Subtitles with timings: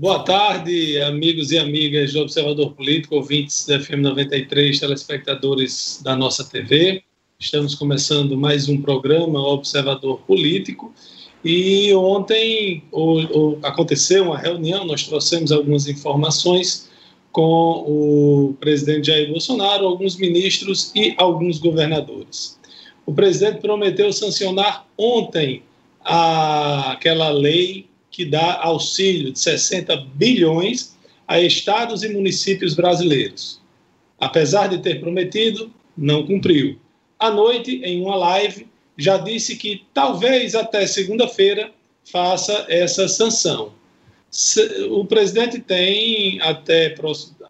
[0.00, 6.44] Boa tarde, amigos e amigas do Observador Político, ouvintes da FM 93, telespectadores da nossa
[6.44, 7.02] TV.
[7.36, 10.94] Estamos começando mais um programa Observador Político
[11.44, 12.84] e ontem
[13.64, 16.88] aconteceu uma reunião, nós trouxemos algumas informações
[17.32, 22.56] com o presidente Jair Bolsonaro, alguns ministros e alguns governadores.
[23.04, 25.64] O presidente prometeu sancionar ontem
[26.04, 27.87] a, aquela lei
[28.18, 33.60] que dá auxílio de 60 bilhões a estados e municípios brasileiros.
[34.18, 36.80] Apesar de ter prometido, não cumpriu.
[37.16, 41.70] À noite, em uma live, já disse que talvez até segunda-feira
[42.02, 43.72] faça essa sanção.
[44.90, 46.96] O presidente tem até,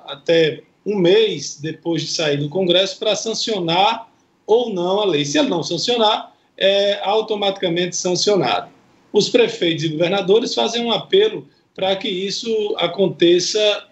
[0.01, 4.13] até um mês depois de sair do Congresso para sancionar
[4.47, 5.25] ou não a lei.
[5.25, 8.78] Se ele não sancionar, é automaticamente sancionado
[9.13, 13.85] os prefeitos e governadores fazem um apelo para que isso aconteça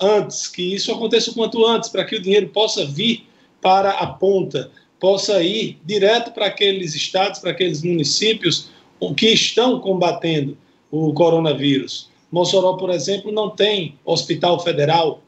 [0.00, 3.26] antes, que isso aconteça o quanto antes, para que o dinheiro possa vir
[3.60, 8.70] para a ponta, possa ir direto para aqueles estados, para aqueles municípios
[9.16, 10.56] que estão combatendo
[10.90, 12.08] o coronavírus.
[12.32, 15.22] Mossoró, por exemplo, não tem hospital federal,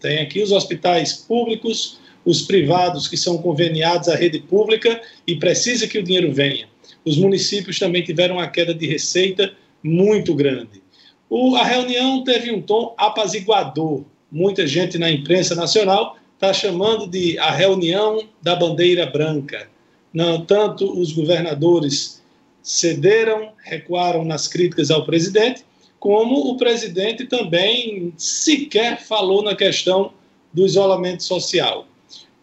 [0.00, 5.86] tem aqui os hospitais públicos, os privados que são conveniados à rede pública e precisa
[5.86, 6.68] que o dinheiro venha
[7.04, 10.82] os municípios também tiveram uma queda de receita muito grande.
[11.28, 14.04] O, a reunião teve um tom apaziguador.
[14.30, 19.68] Muita gente na imprensa nacional está chamando de a reunião da bandeira branca.
[20.12, 22.22] Não, tanto os governadores
[22.62, 25.64] cederam, recuaram nas críticas ao presidente,
[25.98, 30.12] como o presidente também sequer falou na questão
[30.52, 31.86] do isolamento social.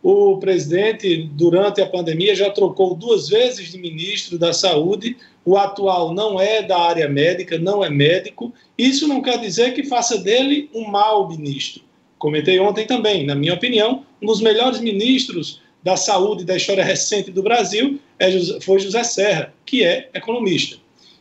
[0.09, 5.17] O presidente, durante a pandemia, já trocou duas vezes de ministro da Saúde.
[5.44, 8.53] O atual não é da área médica, não é médico.
[8.78, 11.83] Isso não quer dizer que faça dele um mau ministro.
[12.17, 17.29] Comentei ontem também, na minha opinião, um dos melhores ministros da saúde da história recente
[17.29, 18.31] do Brasil é,
[18.62, 20.78] foi José Serra, que é economista.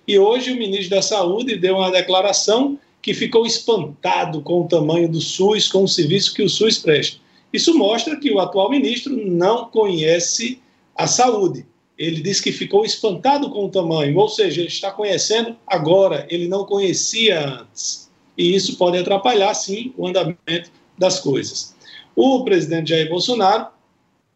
[0.06, 5.08] E hoje o ministro da Saúde deu uma declaração que ficou espantado com o tamanho
[5.08, 7.25] do SUS, com o serviço que o SUS presta.
[7.56, 10.60] Isso mostra que o atual ministro não conhece
[10.94, 11.64] a saúde.
[11.96, 16.48] Ele diz que ficou espantado com o tamanho, ou seja, ele está conhecendo agora, ele
[16.48, 18.10] não conhecia antes.
[18.36, 21.74] E isso pode atrapalhar, sim, o andamento das coisas.
[22.14, 23.68] O presidente Jair Bolsonaro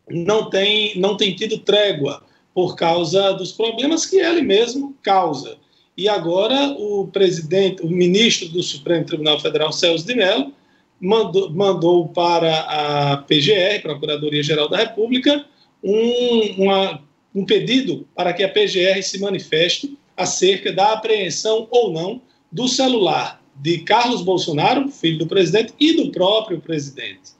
[0.08, 2.22] não tem, não tem tido trégua
[2.54, 5.58] por causa dos problemas que ele mesmo causa.
[5.94, 10.54] E agora o presidente, o ministro do Supremo Tribunal Federal, Celso de Mello,
[11.00, 15.44] mandou, mandou para a PGR, Procuradoria-Geral da República,
[15.82, 17.02] um, uma,
[17.34, 22.20] um pedido para que a PGR se manifeste acerca da apreensão ou não
[22.52, 27.32] do celular de Carlos Bolsonaro, filho do presidente, e do próprio presidente.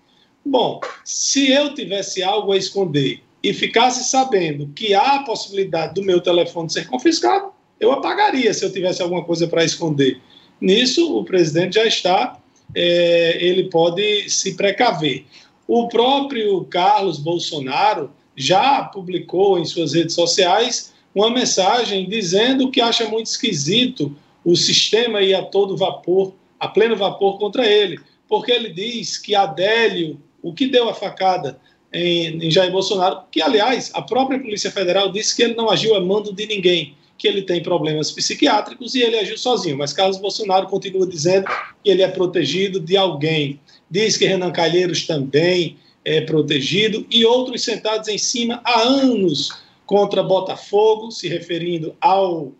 [0.44, 6.03] Bom, se eu tivesse algo a esconder e ficasse sabendo que há a possibilidade do
[6.03, 10.21] meu telefone ser confiscado, eu apagaria se eu tivesse alguma coisa para esconder.
[10.60, 12.40] Nisso, o presidente já está
[12.75, 15.25] é, ele pode se precaver.
[15.66, 23.09] O próprio Carlos Bolsonaro já publicou em suas redes sociais uma mensagem dizendo que acha
[23.09, 27.98] muito esquisito o sistema ir a todo vapor, a pleno vapor contra ele,
[28.28, 31.60] porque ele diz que Adélio, o que deu a facada
[31.92, 35.94] em, em Jair Bolsonaro, que aliás a própria Polícia Federal disse que ele não agiu
[35.94, 39.76] a mando de ninguém, que ele tem problemas psiquiátricos e ele agiu sozinho.
[39.76, 41.47] Mas Carlos Bolsonaro continua dizendo
[41.84, 43.60] que ele é protegido de alguém.
[43.91, 49.50] Diz que Renan Calheiros também é protegido e outros sentados em cima há anos
[49.84, 52.53] contra Botafogo, se referindo ao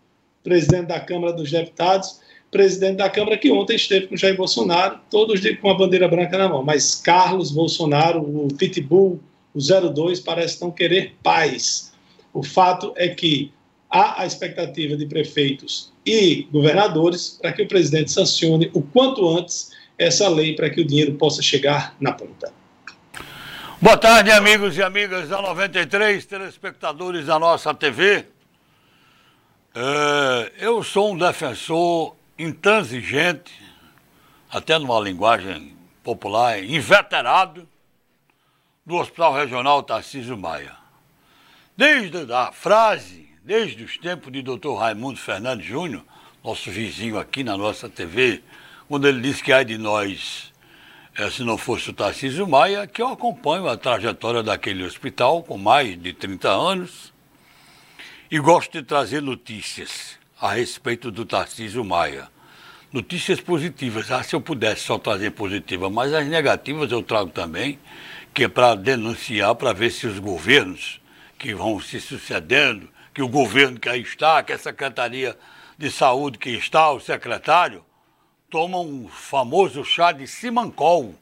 [0.43, 2.19] presidente da Câmara dos Deputados,
[2.51, 6.47] presidente da Câmara que ontem esteve com Jair Bolsonaro, todos com a bandeira branca na
[6.47, 6.61] mão.
[6.61, 9.19] Mas Carlos Bolsonaro, o Pitbull,
[9.55, 11.91] o 02, parece não querer paz.
[12.31, 13.51] O fato é que
[13.91, 19.71] há a expectativa de prefeitos e governadores para que o presidente sancione o quanto antes
[19.97, 22.51] essa lei para que o dinheiro possa chegar na ponta.
[23.79, 28.25] Boa tarde, amigos e amigas da 93, telespectadores da nossa TV.
[29.73, 33.53] É, eu sou um defensor intransigente,
[34.49, 37.67] até numa linguagem popular, inveterado,
[38.85, 40.75] do Hospital Regional Tarcísio Maia.
[41.75, 44.75] Desde a frase desde os tempos de Dr.
[44.77, 46.03] Raimundo Fernandes Júnior,
[46.43, 48.43] nosso vizinho aqui na nossa TV,
[48.87, 50.53] quando ele disse que ai de nós,
[51.15, 55.57] é, se não fosse o Tarcísio Maia, que eu acompanho a trajetória daquele hospital com
[55.57, 57.11] mais de 30 anos
[58.29, 62.29] e gosto de trazer notícias a respeito do Tarcísio Maia.
[62.93, 64.11] notícias positivas.
[64.11, 67.79] Ah, se eu pudesse só trazer positivas, mas as negativas eu trago também,
[68.33, 70.99] que é para denunciar, para ver se os governos
[71.39, 75.37] que vão se sucedendo, que o governo que aí está, que a Secretaria
[75.77, 77.83] de Saúde que está, o secretário,
[78.49, 81.15] tomam um famoso chá de Simancol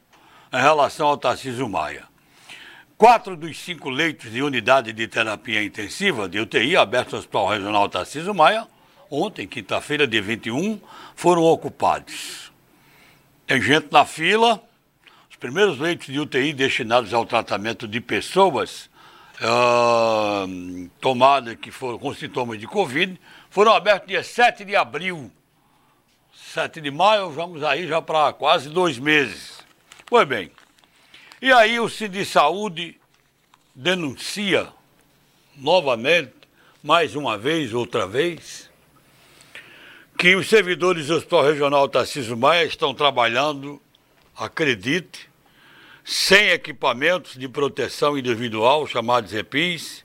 [0.52, 2.04] em relação ao Tarcísio Maia.
[2.98, 7.88] Quatro dos cinco leitos de unidade de terapia intensiva de UTI abertos no Hospital Regional
[7.88, 8.68] Tarcísio Maia,
[9.08, 10.78] ontem, quinta-feira, dia 21,
[11.14, 12.52] foram ocupados.
[13.46, 14.62] Tem gente na fila.
[15.30, 18.89] Os primeiros leitos de UTI destinados ao tratamento de pessoas
[19.40, 25.30] uh, tomadas que foram com sintomas de Covid foram abertos dia 7 de abril.
[26.32, 29.60] 7 de maio, vamos aí já para quase dois meses.
[30.06, 30.50] Pois bem,
[31.40, 33.00] e aí o Cid Saúde
[33.74, 34.68] denuncia
[35.56, 36.34] novamente,
[36.82, 38.68] mais uma vez, outra vez,
[40.18, 43.80] que os servidores do Hospital Regional Tarcísio Maia estão trabalhando,
[44.36, 45.29] acredite,
[46.10, 50.04] sem equipamentos de proteção individual, chamados EPIs,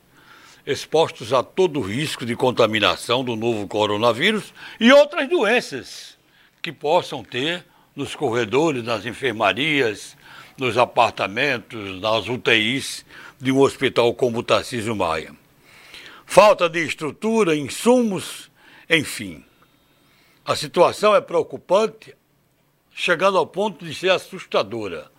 [0.64, 6.16] expostos a todo risco de contaminação do novo coronavírus e outras doenças
[6.62, 7.66] que possam ter
[7.96, 10.16] nos corredores, nas enfermarias,
[10.60, 13.04] nos apartamentos, nas UTIs
[13.42, 15.36] de um hospital como o Tarcísio Maia.
[16.24, 18.52] Falta de estrutura, insumos,
[18.88, 19.44] enfim.
[20.46, 22.14] A situação é preocupante,
[22.94, 25.15] chegando ao ponto de ser assustadora.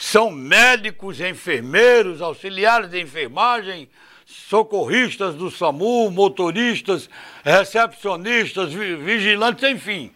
[0.00, 3.86] São médicos, enfermeiros, auxiliares de enfermagem,
[4.24, 7.10] socorristas do SAMU, motoristas,
[7.44, 10.10] recepcionistas, vigilantes, enfim.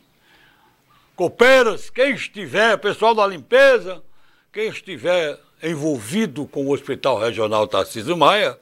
[1.15, 4.03] Copeiras, quem estiver, pessoal da limpeza,
[4.51, 8.59] quem estiver envolvido com o Hospital Regional Tarcísio Maia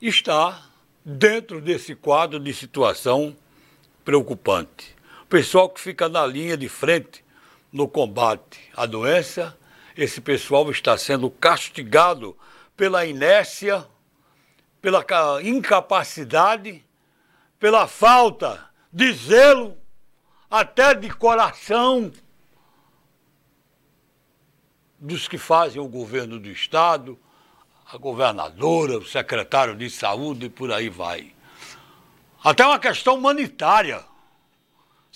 [0.00, 0.66] está
[1.04, 3.36] dentro desse quadro de situação
[4.02, 4.96] preocupante.
[5.24, 7.22] O pessoal que fica na linha de frente
[7.70, 9.54] no combate à doença,
[9.96, 12.36] esse pessoal está sendo castigado
[12.76, 13.86] pela inércia,
[14.80, 15.04] pela
[15.42, 16.84] incapacidade,
[17.58, 19.76] pela falta de zelo,
[20.50, 22.12] até de coração
[24.98, 27.18] dos que fazem o governo do Estado,
[27.90, 31.32] a governadora, o secretário de saúde e por aí vai.
[32.42, 34.04] Até uma questão humanitária.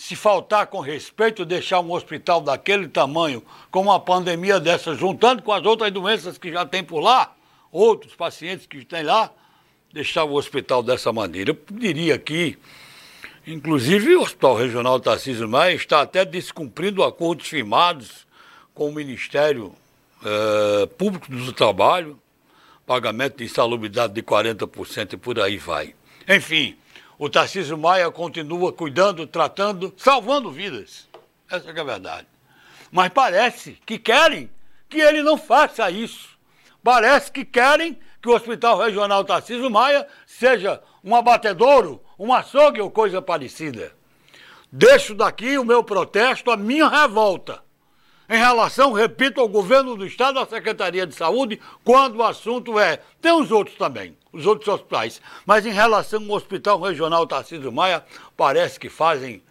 [0.00, 5.52] Se faltar com respeito, deixar um hospital daquele tamanho, com uma pandemia dessa, juntando com
[5.52, 7.36] as outras doenças que já tem por lá,
[7.70, 9.30] outros pacientes que tem lá,
[9.92, 11.50] deixar o hospital dessa maneira.
[11.50, 12.56] Eu diria que,
[13.46, 18.26] inclusive, o Hospital Regional Tarcísio Maia está até descumprindo acordos firmados
[18.72, 19.74] com o Ministério
[20.24, 22.18] é, Público do Trabalho,
[22.86, 25.94] pagamento de insalubridade de 40% e por aí vai.
[26.26, 26.74] Enfim,
[27.20, 31.06] o Tarcísio Maia continua cuidando, tratando, salvando vidas.
[31.50, 32.26] Essa é a verdade.
[32.90, 34.48] Mas parece que querem
[34.88, 36.30] que ele não faça isso.
[36.82, 42.90] Parece que querem que o Hospital Regional Tarcísio Maia seja um abatedouro, um açougue ou
[42.90, 43.92] coisa parecida.
[44.72, 47.62] Deixo daqui o meu protesto, a minha revolta
[48.30, 52.98] em relação, repito, ao governo do Estado, à Secretaria de Saúde, quando o assunto é.
[53.20, 55.20] Tem os outros também, os outros hospitais.
[55.44, 58.04] Mas em relação ao Hospital Regional Tarcísio Maia,
[58.36, 59.42] parece que fazem.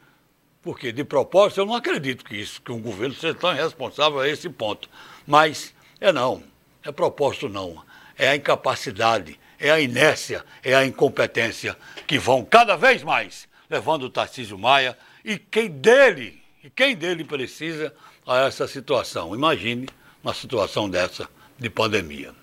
[0.61, 4.27] Porque, de propósito, eu não acredito que isso, que um governo seja tão irresponsável a
[4.27, 4.89] esse ponto.
[5.25, 6.44] Mas é não,
[6.83, 7.81] é propósito não.
[8.18, 14.04] É a incapacidade, é a inércia, é a incompetência que vão cada vez mais levando
[14.04, 17.94] o Tarcísio Maia e quem dele, e quem dele precisa
[18.25, 19.35] a essa situação.
[19.35, 19.87] Imagine
[20.23, 22.33] uma situação dessa de pandemia.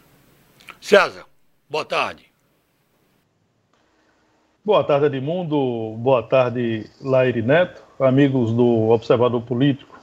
[0.81, 1.27] César,
[1.69, 2.26] boa tarde.
[4.67, 5.95] Boa tarde, Edmundo.
[5.99, 9.97] Boa tarde, Laire Neto, amigos do Observador Político.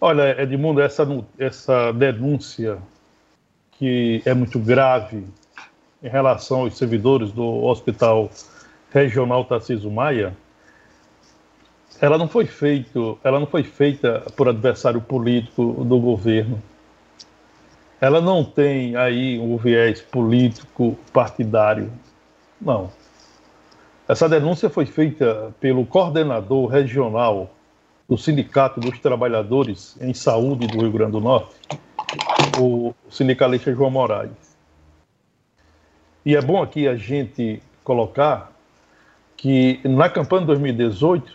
[0.00, 1.06] Olha, Edmundo, essa,
[1.38, 2.78] essa denúncia
[3.72, 5.26] que é muito grave
[6.02, 8.30] em relação aos servidores do Hospital
[8.90, 10.34] Regional Tarcísio Maia,
[12.00, 16.62] ela não foi feito, ela não foi feita por adversário político do governo.
[18.00, 21.92] Ela não tem aí um viés político partidário.
[22.58, 22.90] Não.
[24.08, 27.50] Essa denúncia foi feita pelo coordenador regional
[28.08, 31.54] do Sindicato dos Trabalhadores em Saúde do Rio Grande do Norte,
[32.58, 34.56] o sindicalista João Moraes.
[36.24, 38.50] E é bom aqui a gente colocar
[39.36, 41.30] que na campanha de 2018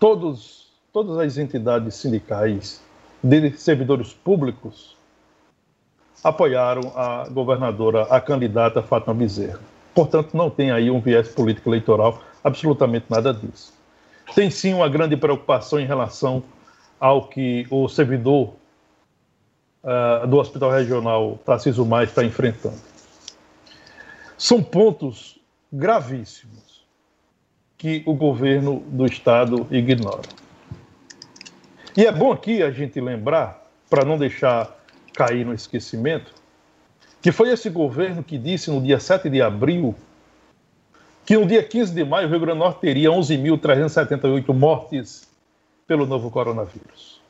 [0.00, 2.82] todos, todas as entidades sindicais
[3.22, 4.96] de servidores públicos
[6.24, 9.71] apoiaram a governadora, a candidata Fátima Bezerra.
[9.94, 13.72] Portanto, não tem aí um viés político eleitoral, absolutamente nada disso.
[14.34, 16.42] tem sim uma grande preocupação em relação
[16.98, 18.54] ao que o servidor
[19.82, 22.80] uh, do Hospital Regional Tarcísio Maia está enfrentando.
[24.38, 25.38] São pontos
[25.72, 26.84] gravíssimos
[27.76, 30.22] que o governo do Estado ignora.
[31.96, 34.78] E é bom aqui a gente lembrar, para não deixar
[35.12, 36.32] cair no esquecimento,
[37.22, 39.94] que foi esse governo que disse no dia 7 de abril
[41.24, 45.28] que no dia 15 de maio o Rio Grande do Norte teria 11.378 mortes
[45.86, 47.22] pelo novo coronavírus.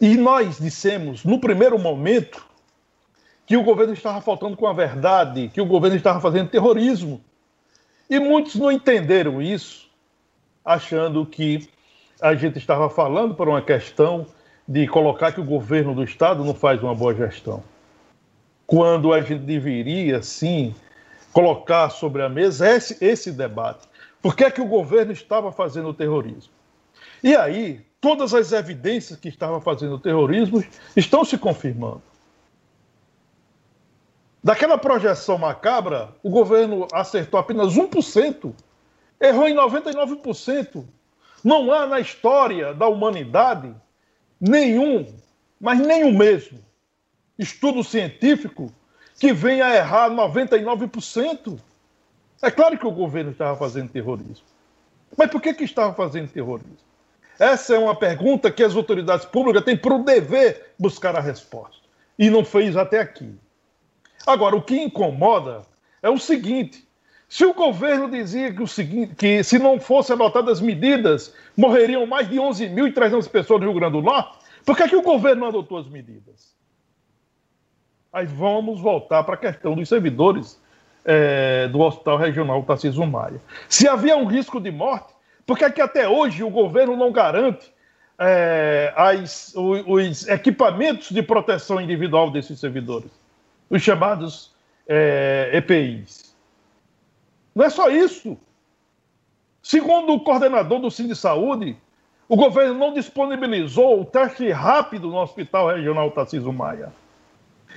[0.00, 2.44] E nós dissemos, no primeiro momento,
[3.46, 7.22] que o governo estava faltando com a verdade, que o governo estava fazendo terrorismo.
[8.08, 9.90] E muitos não entenderam isso,
[10.64, 11.68] achando que
[12.20, 14.26] a gente estava falando por uma questão
[14.66, 17.62] de colocar que o governo do Estado não faz uma boa gestão.
[18.66, 20.74] Quando a gente deveria, sim,
[21.32, 23.86] colocar sobre a mesa esse, esse debate.
[24.22, 26.52] Por que é que o governo estava fazendo o terrorismo?
[27.22, 30.64] E aí, todas as evidências que estavam fazendo o terrorismo
[30.96, 32.02] estão se confirmando.
[34.42, 38.52] Daquela projeção macabra, o governo acertou apenas 1%,
[39.20, 40.84] errou em 99%.
[41.42, 43.74] Não há na história da humanidade
[44.46, 45.06] nenhum,
[45.58, 46.58] mas nenhum mesmo,
[47.38, 48.72] estudo científico
[49.18, 51.58] que venha a errar 99%.
[52.42, 54.44] É claro que o governo estava fazendo terrorismo.
[55.16, 56.76] Mas por que, que estava fazendo terrorismo?
[57.38, 61.82] Essa é uma pergunta que as autoridades públicas têm por dever buscar a resposta.
[62.18, 63.34] E não fez até aqui.
[64.26, 65.62] Agora, o que incomoda
[66.02, 66.86] é o seguinte:
[67.28, 72.28] se o governo dizia que, o seguinte, que se não fossem adotadas medidas, morreriam mais
[72.28, 75.78] de 11.300 pessoas no Rio Grande do Norte, por que, que o governo não adotou
[75.78, 76.54] as medidas?
[78.12, 80.60] Aí vamos voltar para a questão dos servidores
[81.04, 83.40] é, do Hospital Regional Tarcísio Maia.
[83.68, 85.12] Se havia um risco de morte,
[85.46, 87.72] por que, é que até hoje o governo não garante
[88.18, 93.10] é, as, os, os, equipamentos de proteção individual desses servidores?
[93.68, 94.54] Os chamados
[94.86, 96.23] é, EPIs.
[97.54, 98.36] Não é só isso.
[99.62, 101.76] Segundo o coordenador do Cine Saúde,
[102.28, 106.92] o governo não disponibilizou o teste rápido no Hospital Regional Tarcísio Maia.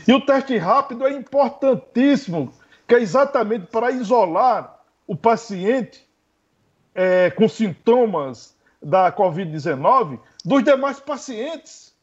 [0.07, 2.53] E o teste rápido é importantíssimo,
[2.87, 6.05] que é exatamente para isolar o paciente
[6.93, 11.95] é, com sintomas da Covid-19 dos demais pacientes.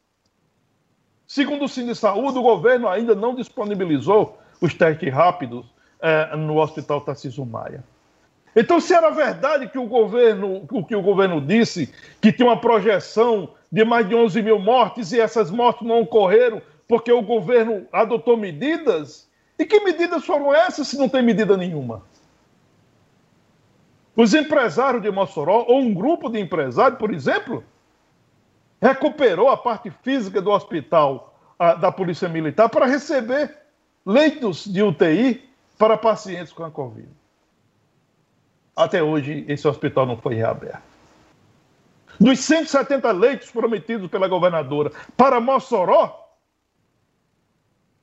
[1.26, 5.73] Segundo o Cine de Saúde, o governo ainda não disponibilizou os testes rápidos
[6.04, 7.82] é, no Hospital Tarcísio Maia.
[8.54, 12.60] Então, se era verdade que o governo, o que o governo disse, que tinha uma
[12.60, 17.86] projeção de mais de 11 mil mortes e essas mortes não ocorreram, porque o governo
[17.90, 19.26] adotou medidas.
[19.58, 22.02] E que medidas foram essas se não tem medida nenhuma?
[24.14, 27.64] Os empresários de Mossoró, ou um grupo de empresários, por exemplo,
[28.80, 33.56] recuperou a parte física do hospital a, da Polícia Militar para receber
[34.04, 37.08] leitos de UTI para pacientes com a Covid.
[38.76, 40.82] Até hoje, esse hospital não foi reaberto.
[42.18, 46.36] Dos 170 leitos prometidos pela governadora para Mossoró,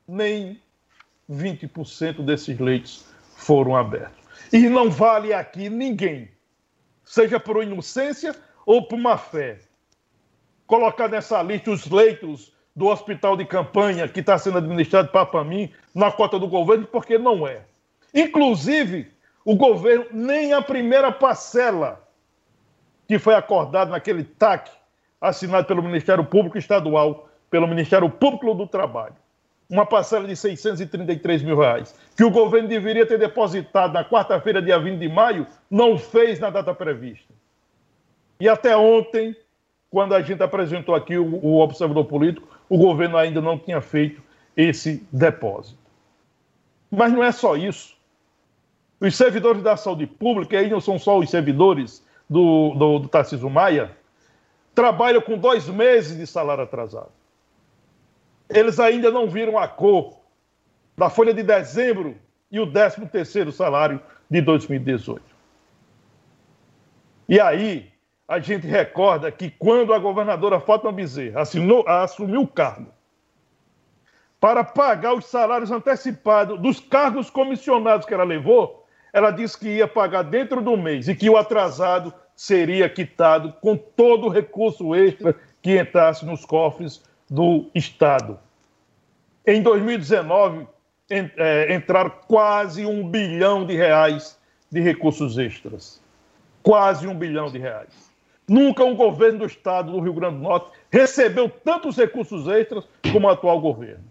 [0.07, 0.61] nem
[1.29, 4.21] 20% desses leitos foram abertos.
[4.51, 6.29] E não vale aqui ninguém,
[7.05, 8.35] seja por inocência
[8.65, 9.59] ou por má fé,
[10.67, 15.71] colocar nessa lista os leitos do hospital de campanha que está sendo administrado para mim
[15.93, 17.61] na cota do governo, porque não é.
[18.13, 19.11] Inclusive,
[19.43, 22.07] o governo, nem a primeira parcela
[23.07, 24.69] que foi acordada naquele TAC
[25.19, 29.15] assinado pelo Ministério Público Estadual, pelo Ministério Público do Trabalho,
[29.69, 34.79] uma parcela de 633 mil reais, que o governo deveria ter depositado na quarta-feira, dia
[34.79, 37.33] 20 de maio, não fez na data prevista.
[38.39, 39.35] E até ontem,
[39.89, 44.21] quando a gente apresentou aqui o, o observador político, o governo ainda não tinha feito
[44.55, 45.79] esse depósito.
[46.89, 47.95] Mas não é só isso.
[48.99, 53.07] Os servidores da saúde pública, e aí não são só os servidores do, do, do
[53.07, 53.91] Tarcísio Maia,
[54.73, 57.11] trabalham com dois meses de salário atrasado
[58.53, 60.17] eles ainda não viram a cor
[60.97, 62.17] da folha de dezembro
[62.51, 65.23] e o 13 terceiro salário de 2018.
[67.29, 67.89] E aí,
[68.31, 72.89] a gente recorda que quando a governadora Fátima Bezerra assinou, assumiu o cargo,
[74.39, 79.85] para pagar os salários antecipados dos cargos comissionados que ela levou, ela disse que ia
[79.85, 85.35] pagar dentro do mês e que o atrasado seria quitado com todo o recurso extra
[85.61, 88.39] que entrasse nos cofres do Estado.
[89.45, 90.67] Em 2019,
[91.09, 94.39] é, entraram quase um bilhão de reais
[94.71, 96.01] de recursos extras.
[96.63, 98.10] quase um bilhão de reais.
[98.51, 103.25] Nunca um governo do estado do Rio Grande do Norte recebeu tantos recursos extras como
[103.25, 104.03] o atual governo.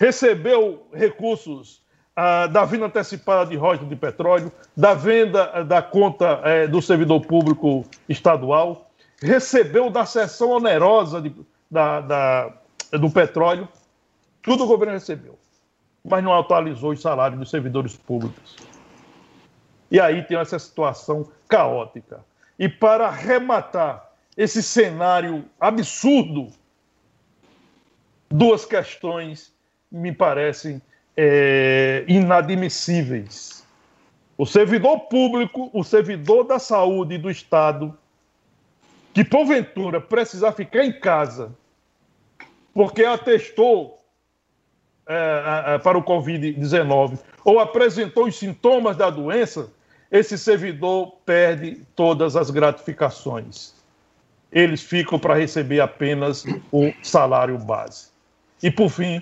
[0.00, 1.82] Recebeu recursos
[2.16, 6.80] ah, da venda antecipada de royalties de petróleo, da venda ah, da conta eh, do
[6.80, 8.90] servidor público estadual,
[9.20, 11.34] recebeu da seção onerosa de,
[11.70, 12.52] da, da,
[12.92, 13.68] do petróleo,
[14.40, 15.38] tudo o governo recebeu,
[16.02, 18.56] mas não atualizou os salários dos servidores públicos.
[19.90, 22.24] E aí tem essa situação caótica.
[22.58, 26.48] E para arrematar esse cenário absurdo,
[28.28, 29.52] duas questões
[29.90, 30.80] me parecem
[31.16, 33.64] é, inadmissíveis.
[34.36, 37.96] O servidor público, o servidor da saúde do Estado,
[39.14, 41.54] que porventura precisar ficar em casa
[42.74, 44.04] porque atestou
[45.08, 49.72] é, para o Covid-19 ou apresentou os sintomas da doença,
[50.10, 53.74] esse servidor perde todas as gratificações.
[54.52, 58.08] Eles ficam para receber apenas o salário base.
[58.62, 59.20] E, por fim,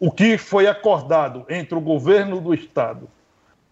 [0.00, 3.08] o que foi acordado entre o governo do Estado,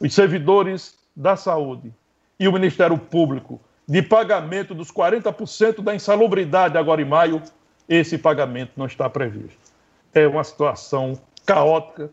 [0.01, 1.93] os servidores da saúde
[2.39, 7.41] e o Ministério Público de pagamento dos 40% da insalubridade agora em maio,
[7.89, 9.59] esse pagamento não está previsto.
[10.13, 12.11] É uma situação caótica,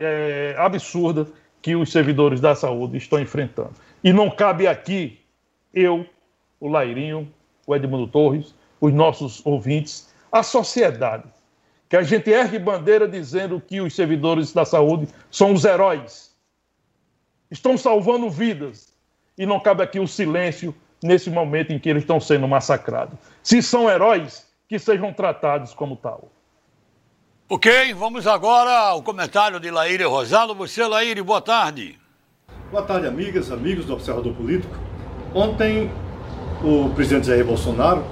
[0.00, 1.26] é, absurda
[1.62, 3.72] que os servidores da saúde estão enfrentando.
[4.02, 5.20] E não cabe aqui
[5.74, 6.06] eu,
[6.58, 7.32] o Lairinho,
[7.66, 11.24] o Edmundo Torres, os nossos ouvintes, a sociedade
[11.90, 16.32] que a gente ergue bandeira dizendo que os servidores da saúde são os heróis.
[17.50, 18.94] Estão salvando vidas.
[19.36, 23.18] E não cabe aqui o silêncio nesse momento em que eles estão sendo massacrados.
[23.42, 26.30] Se são heróis, que sejam tratados como tal.
[27.52, 30.54] Ok, vamos agora ao comentário de Laíre Rosado.
[30.54, 31.98] Você, Laíre, boa tarde.
[32.70, 34.72] Boa tarde, amigas, amigos do Observador Político.
[35.34, 35.90] Ontem,
[36.62, 38.04] o presidente Jair Bolsonaro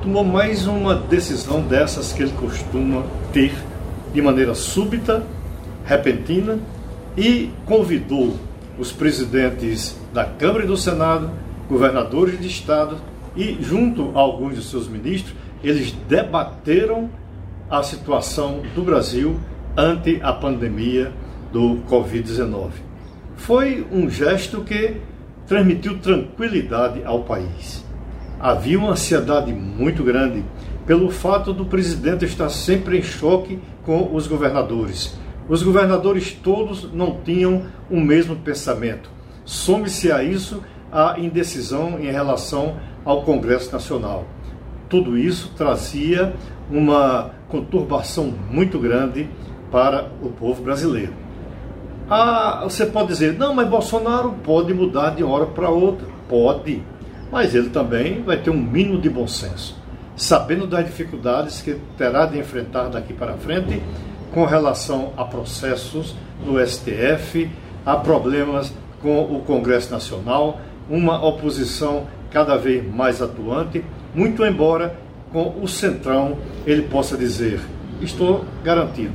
[0.00, 3.52] tomou mais uma decisão dessas que ele costuma ter
[4.14, 5.26] de maneira súbita,
[5.84, 6.58] repentina
[7.18, 8.34] e convidou
[8.78, 11.30] os presidentes da Câmara e do Senado,
[11.68, 12.96] governadores de estado
[13.36, 17.10] e, junto a alguns de seus ministros, eles debateram
[17.70, 19.38] a situação do Brasil
[19.76, 21.12] ante a pandemia
[21.52, 22.70] do Covid-19.
[23.36, 24.96] Foi um gesto que
[25.46, 27.86] transmitiu tranquilidade ao país
[28.40, 30.44] havia uma ansiedade muito grande
[30.86, 35.18] pelo fato do presidente estar sempre em choque com os governadores.
[35.48, 39.10] Os governadores todos não tinham o mesmo pensamento.
[39.44, 44.24] Some-se a isso a indecisão em relação ao Congresso Nacional.
[44.88, 46.34] Tudo isso trazia
[46.70, 49.28] uma conturbação muito grande
[49.70, 51.12] para o povo brasileiro.
[52.08, 56.06] Ah, você pode dizer, não, mas Bolsonaro pode mudar de hora para outra.
[56.28, 56.82] Pode
[57.30, 59.76] mas ele também vai ter um mínimo de bom senso,
[60.16, 63.82] sabendo das dificuldades que terá de enfrentar daqui para frente
[64.32, 67.50] com relação a processos no STF,
[67.84, 74.96] a problemas com o Congresso Nacional, uma oposição cada vez mais atuante, muito embora
[75.32, 77.60] com o Centrão ele possa dizer:
[78.00, 79.14] estou garantido,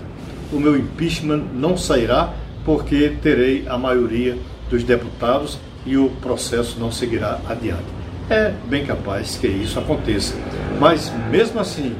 [0.51, 2.33] o meu impeachment não sairá
[2.65, 4.37] porque terei a maioria
[4.69, 7.85] dos deputados e o processo não seguirá adiante.
[8.29, 10.35] É bem capaz que isso aconteça.
[10.79, 11.95] Mas, mesmo assim,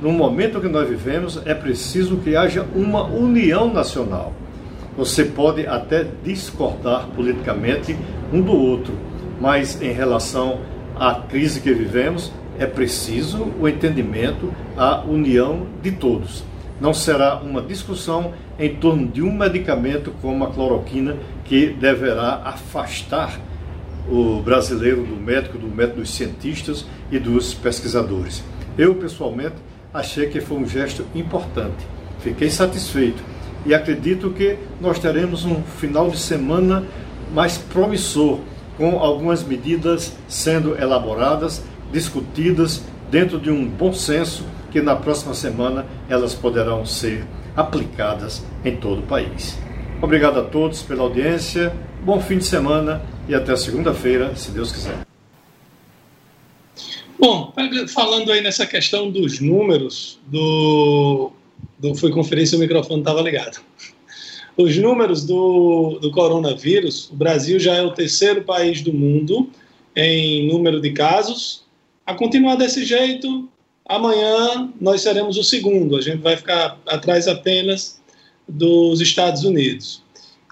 [0.00, 4.32] no momento que nós vivemos, é preciso que haja uma união nacional.
[4.96, 7.96] Você pode até discordar politicamente
[8.32, 8.92] um do outro,
[9.40, 10.60] mas em relação
[10.94, 16.44] à crise que vivemos, é preciso o entendimento, a união de todos.
[16.80, 23.40] Não será uma discussão em torno de um medicamento como a cloroquina que deverá afastar
[24.08, 28.42] o brasileiro do médico, do método dos cientistas e dos pesquisadores.
[28.76, 29.56] Eu, pessoalmente,
[29.92, 31.86] achei que foi um gesto importante.
[32.20, 33.22] Fiquei satisfeito
[33.64, 36.84] e acredito que nós teremos um final de semana
[37.32, 38.40] mais promissor,
[38.76, 41.62] com algumas medidas sendo elaboradas,
[41.92, 47.24] discutidas dentro de um bom senso que na próxima semana elas poderão ser
[47.54, 49.58] aplicadas em todo o país.
[50.00, 55.06] Obrigado a todos pela audiência, bom fim de semana e até segunda-feira, se Deus quiser.
[57.18, 57.52] Bom,
[57.94, 61.30] falando aí nessa questão dos números do,
[61.78, 63.60] do se o microfone estava ligado.
[64.56, 69.48] Os números do, do coronavírus, o Brasil já é o terceiro país do mundo
[69.94, 71.61] em número de casos.
[72.04, 73.48] A continuar desse jeito,
[73.86, 75.96] amanhã nós seremos o segundo.
[75.96, 78.00] A gente vai ficar atrás apenas
[78.48, 80.02] dos Estados Unidos.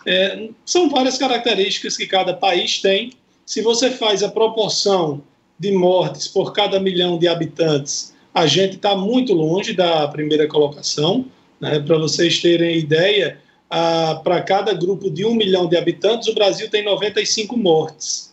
[0.06, 3.12] É, são várias características que cada país tem.
[3.44, 5.22] Se você faz a proporção
[5.58, 11.26] de mortes por cada milhão de habitantes, a gente está muito longe da primeira colocação.
[11.60, 11.80] Né?
[11.80, 16.84] Para vocês terem ideia, para cada grupo de um milhão de habitantes, o Brasil tem
[16.84, 18.29] 95 mortes.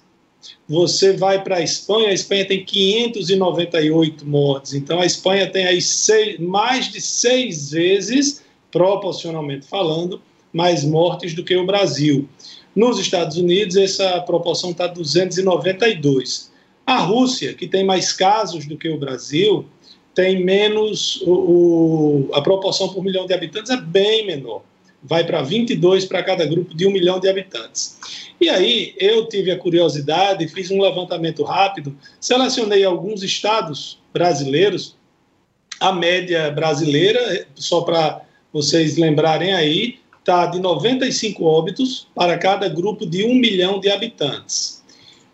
[0.67, 4.73] Você vai para a Espanha, a Espanha tem 598 mortes.
[4.73, 11.43] Então, a Espanha tem aí seis, mais de seis vezes, proporcionalmente falando, mais mortes do
[11.43, 12.27] que o Brasil.
[12.75, 16.51] Nos Estados Unidos, essa proporção está 292.
[16.85, 19.65] A Rússia, que tem mais casos do que o Brasil,
[20.13, 21.21] tem menos.
[21.21, 24.61] O, o, a proporção por milhão de habitantes é bem menor.
[25.03, 27.97] Vai para 22 para cada grupo de um milhão de habitantes.
[28.39, 34.95] E aí eu tive a curiosidade, fiz um levantamento rápido, selecionei alguns estados brasileiros,
[35.79, 43.05] a média brasileira, só para vocês lembrarem aí, está de 95 óbitos para cada grupo
[43.05, 44.83] de 1 milhão de habitantes.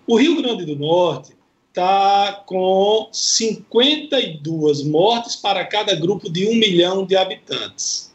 [0.06, 1.34] O Rio Grande do Norte
[1.70, 8.13] está com 52 mortes para cada grupo de 1 milhão de habitantes.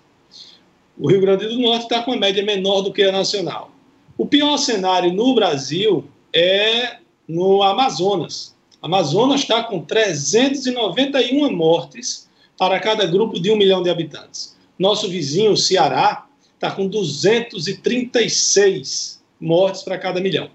[1.00, 3.70] O Rio Grande do Norte está com uma média menor do que a nacional.
[4.16, 6.96] O pior cenário no Brasil é
[7.28, 8.52] no Amazonas.
[8.82, 14.58] Amazonas está com 391 mortes para cada grupo de 1 milhão de habitantes.
[14.76, 20.50] Nosso vizinho, o Ceará, está com 236 mortes para cada milhão.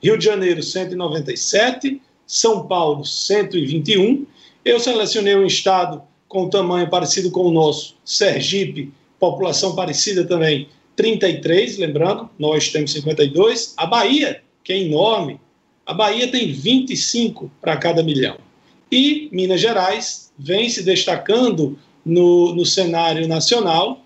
[0.00, 4.24] Rio de Janeiro, 197, São Paulo, 121.
[4.64, 11.78] Eu selecionei um estado com tamanho parecido com o nosso, Sergipe, população parecida também, 33,
[11.78, 13.74] lembrando, nós temos 52.
[13.76, 15.38] A Bahia, que é enorme,
[15.86, 18.38] a Bahia tem 25 para cada milhão.
[18.90, 24.02] E Minas Gerais vem se destacando no, no cenário nacional,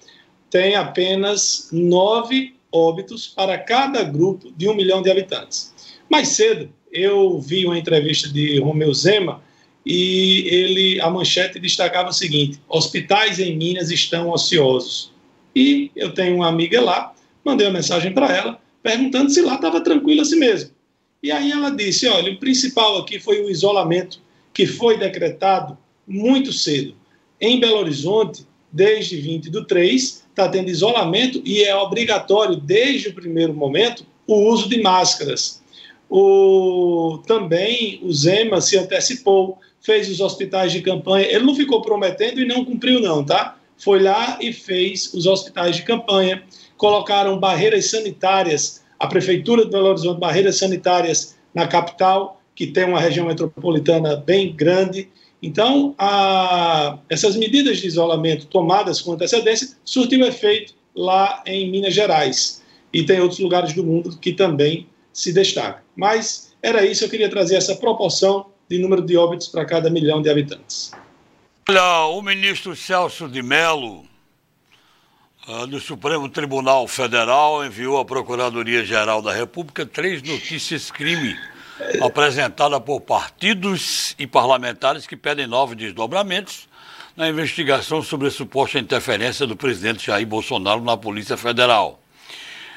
[0.50, 5.72] tem apenas nove óbitos para cada grupo de um milhão de habitantes.
[6.11, 9.42] Mais cedo, eu vi uma entrevista de Romeu Zema
[9.84, 15.12] e ele, a manchete destacava o seguinte: hospitais em Minas estão ociosos.
[15.54, 19.80] E eu tenho uma amiga lá, mandei uma mensagem para ela perguntando se lá estava
[19.80, 20.70] tranquilo assim mesmo.
[21.22, 24.20] E aí ela disse: olha, o principal aqui foi o isolamento
[24.52, 26.94] que foi decretado muito cedo.
[27.40, 33.14] Em Belo Horizonte, desde 20 do 3, está tendo isolamento e é obrigatório, desde o
[33.14, 35.62] primeiro momento, o uso de máscaras.
[36.10, 41.26] O, também o Zema se antecipou, fez os hospitais de campanha.
[41.26, 43.56] Ele não ficou prometendo e não cumpriu, não, tá?
[43.76, 46.42] Foi lá e fez os hospitais de campanha,
[46.76, 53.00] colocaram barreiras sanitárias, a Prefeitura de Belo Horizonte, barreiras sanitárias na capital, que tem uma
[53.00, 55.08] região metropolitana bem grande,
[55.44, 62.62] então, a, essas medidas de isolamento tomadas com antecedência surtiu efeito lá em Minas Gerais.
[62.90, 65.82] E tem outros lugares do mundo que também se destacam.
[65.94, 70.22] Mas era isso, eu queria trazer essa proporção de número de óbitos para cada milhão
[70.22, 70.92] de habitantes.
[71.68, 74.05] Olha, o ministro Celso de Mello,
[75.48, 81.37] uh, do Supremo Tribunal Federal, enviou à Procuradoria-Geral da República três notícias crime
[82.00, 86.68] apresentada por partidos e parlamentares que pedem novos desdobramentos
[87.16, 92.03] na investigação sobre a suposta interferência do presidente Jair Bolsonaro na Polícia Federal.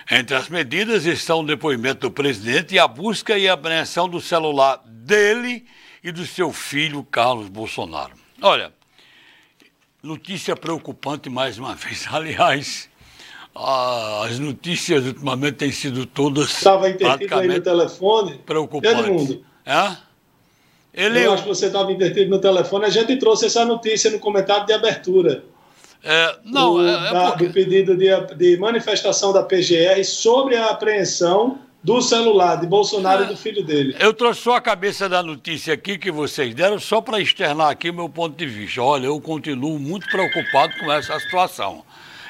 [0.10, 4.82] Entre as medidas estão o depoimento do presidente e a busca e apreensão do celular
[4.86, 5.66] dele
[6.02, 8.14] e do seu filho Carlos Bolsonaro.
[8.42, 8.72] Olha,
[10.02, 12.08] notícia preocupante mais uma vez.
[12.12, 12.90] Aliás,
[13.54, 16.52] as notícias ultimamente têm sido todas.
[16.52, 18.38] Estava intertido aí no telefone.
[18.46, 19.40] Preocupantes.
[19.66, 19.98] É?
[20.94, 21.26] Ele...
[21.26, 22.86] Eu acho que você estava intertido no telefone.
[22.86, 25.44] A gente trouxe essa notícia no comentário de abertura.
[26.10, 27.48] É, não, do, é, é da, porque...
[27.48, 33.26] do pedido de, de, manifestação da PGR sobre a apreensão do celular de Bolsonaro é,
[33.26, 33.94] e do filho dele.
[34.00, 37.90] Eu trouxe só a cabeça da notícia aqui que vocês deram, só para externar aqui
[37.90, 38.82] o meu ponto de vista.
[38.82, 41.84] Olha, eu continuo muito preocupado com essa situação.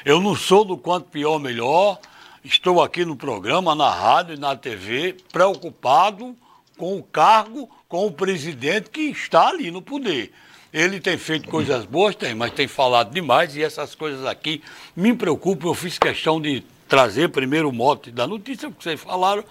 [0.04, 2.00] Eu não sou do quanto pior melhor.
[2.44, 6.34] Estou aqui no programa, na rádio e na TV, preocupado
[6.76, 10.32] com o cargo, com o presidente que está ali no poder.
[10.72, 14.62] Ele tem feito coisas boas, tem, mas tem falado demais e essas coisas aqui
[14.94, 15.68] me preocupam.
[15.68, 19.44] Eu fiz questão de trazer primeiro o mote da notícia que vocês falaram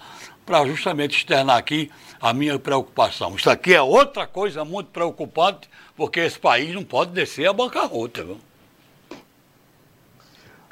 [0.46, 3.34] para justamente externar aqui a minha preocupação.
[3.36, 8.24] Isso aqui é outra coisa muito preocupante, porque esse país não pode descer a bancarrota.
[8.24, 8.38] Viu?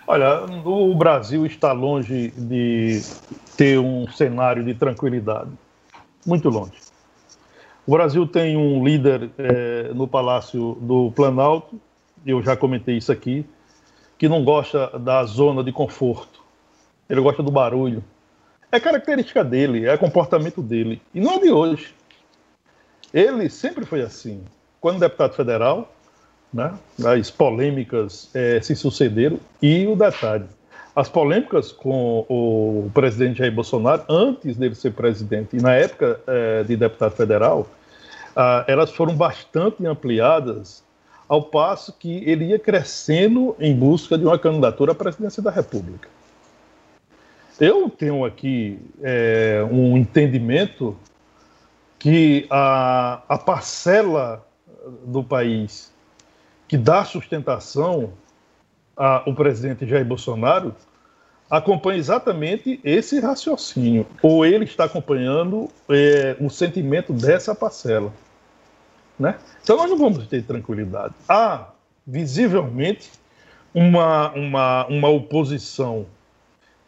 [0.07, 3.03] Olha, o Brasil está longe de
[3.57, 5.51] ter um cenário de tranquilidade.
[6.25, 6.86] Muito longe.
[7.87, 11.81] O Brasil tem um líder é, no Palácio do Planalto,
[12.27, 13.47] eu já comentei isso aqui,
[14.19, 16.43] que não gosta da zona de conforto.
[17.09, 18.03] Ele gosta do barulho.
[18.73, 21.01] É característica dele, é comportamento dele.
[21.15, 21.95] E não é de hoje.
[23.15, 24.43] Ele sempre foi assim.
[24.81, 25.95] Quando deputado federal,
[26.53, 29.39] né, as polêmicas é, se sucederam.
[29.63, 30.47] E o detalhe:
[30.95, 36.65] as polêmicas com o presidente Jair Bolsonaro, antes dele ser presidente, e na época é,
[36.65, 37.69] de deputado federal,
[38.37, 40.85] ah, elas foram bastante ampliadas,
[41.27, 46.09] ao passo que ele ia crescendo em busca de uma candidatura à presidência da República.
[47.59, 50.97] Eu tenho aqui é, um entendimento
[51.99, 54.47] que a, a parcela
[55.05, 55.93] do país
[56.69, 58.13] que dá sustentação
[58.95, 60.75] ao presidente Jair Bolsonaro
[61.51, 68.13] acompanha exatamente esse raciocínio, ou ele está acompanhando é, o sentimento dessa parcela.
[69.19, 69.39] Né?
[69.63, 71.15] Então nós não vamos ter tranquilidade.
[71.29, 71.71] Há,
[72.07, 73.11] visivelmente,
[73.75, 76.07] uma, uma, uma oposição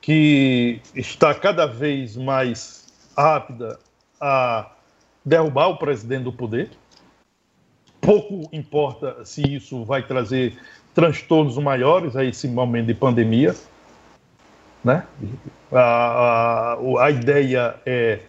[0.01, 2.87] que está cada vez mais
[3.17, 3.79] rápida
[4.21, 4.71] a
[5.25, 6.71] derrubar o presidente do poder.
[8.01, 10.59] Pouco importa se isso vai trazer
[10.95, 13.55] transtornos maiores a esse momento de pandemia.
[14.83, 15.05] Né?
[15.71, 18.21] A, a, a ideia é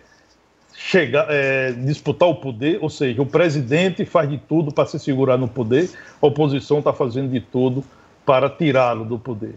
[0.81, 5.37] chegar, é, disputar o poder, ou seja, o presidente faz de tudo para se segurar
[5.37, 5.89] no poder,
[6.21, 7.83] a oposição está fazendo de tudo
[8.25, 9.55] para tirá-lo do poder.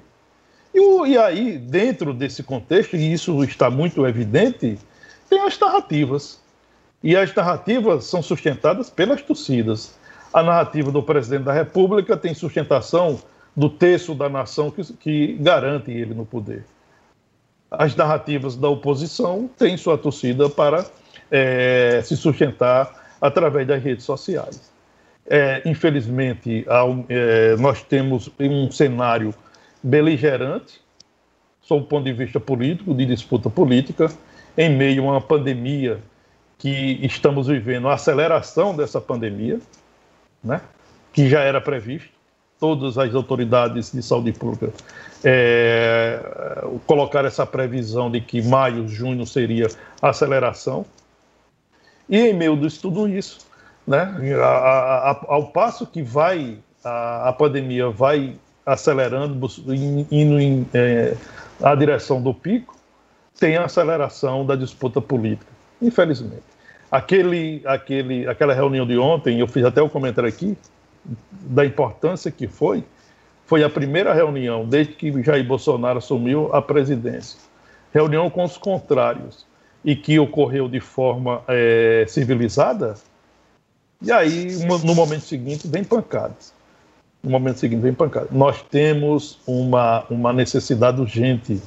[0.74, 0.80] E,
[1.10, 4.76] e, aí, dentro desse contexto, e isso está muito evidente,
[5.30, 6.40] tem as narrativas.
[7.02, 9.96] E as narrativas são sustentadas pelas torcidas.
[10.34, 13.20] A narrativa do presidente da República tem sustentação
[13.56, 16.64] do terço da nação que, que garante ele no poder.
[17.70, 20.84] As narrativas da oposição têm sua torcida para
[21.32, 24.70] é, se sustentar através das redes sociais.
[25.26, 26.66] É, infelizmente,
[27.08, 29.34] é, nós temos um cenário
[29.82, 30.80] beligerante,
[31.62, 34.12] sob o ponto de vista político, de disputa política,
[34.58, 35.98] em meio a uma pandemia
[36.58, 39.58] que estamos vivendo, a aceleração dessa pandemia,
[40.44, 40.60] né,
[41.12, 42.10] que já era previsto.
[42.60, 44.72] Todas as autoridades de saúde pública
[45.24, 46.20] é,
[46.86, 49.66] colocaram essa previsão de que maio, junho seria
[50.00, 50.86] aceleração.
[52.08, 53.46] E em meio de tudo isso,
[53.86, 59.48] né, a, a, ao passo que vai a, a pandemia vai acelerando,
[60.10, 61.14] indo em é,
[61.62, 62.76] a direção do pico,
[63.38, 66.42] tem a aceleração da disputa política, infelizmente.
[66.90, 70.56] Aquele, aquele, aquela reunião de ontem, eu fiz até o um comentário aqui,
[71.30, 72.84] da importância que foi,
[73.46, 77.38] foi a primeira reunião desde que Jair Bolsonaro assumiu a presidência.
[77.92, 79.44] Reunião com os contrários
[79.84, 82.94] e que ocorreu de forma é, civilizada,
[84.02, 86.52] e aí, no momento seguinte, vem pancadas.
[87.22, 88.26] No momento seguinte, vem pancada.
[88.32, 91.62] Nós temos uma, uma necessidade urgente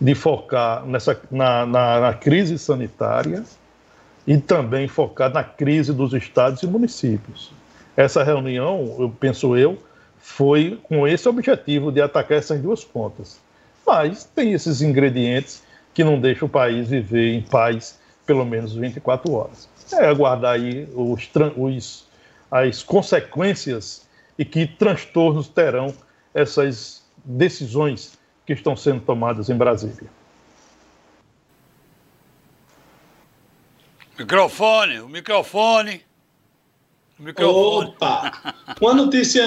[0.00, 3.42] de focar nessa, na, na, na crise sanitária
[4.24, 7.50] e também focar na crise dos estados e municípios.
[7.96, 9.76] Essa reunião, eu penso eu,
[10.16, 13.40] foi com esse objetivo de atacar essas duas pontas.
[13.84, 15.64] Mas tem esses ingredientes
[15.98, 19.68] que não deixam o país viver em paz pelo menos 24 horas.
[19.92, 22.06] É aguardar aí os, os,
[22.48, 24.06] as consequências
[24.38, 25.92] e que transtornos terão
[26.32, 30.08] essas decisões que estão sendo tomadas em Brasília.
[34.16, 36.02] Microfone, o microfone.
[37.18, 37.88] O microfone.
[37.88, 38.54] Opa!
[38.80, 39.42] Uma notícia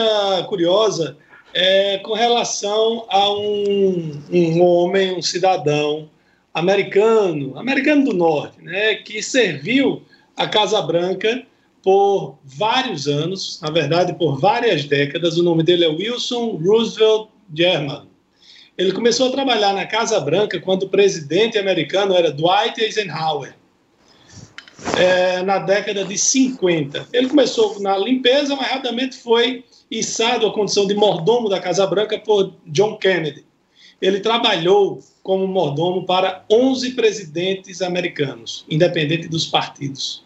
[0.50, 1.16] curiosa
[1.54, 6.10] é com relação a um, um homem, um cidadão
[6.54, 10.04] americano, americano do norte, né, que serviu
[10.36, 11.44] a Casa Branca
[11.84, 15.38] por vários anos, na verdade, por várias décadas.
[15.38, 18.08] O nome dele é Wilson Roosevelt German.
[18.78, 23.54] Ele começou a trabalhar na Casa Branca quando o presidente americano era Dwight Eisenhower,
[24.98, 27.08] é, na década de 50.
[27.14, 32.18] Ele começou na limpeza, mas rapidamente foi içado à condição de mordomo da Casa Branca
[32.18, 33.46] por John Kennedy.
[34.02, 40.24] Ele trabalhou como mordomo para 11 presidentes americanos, independente dos partidos.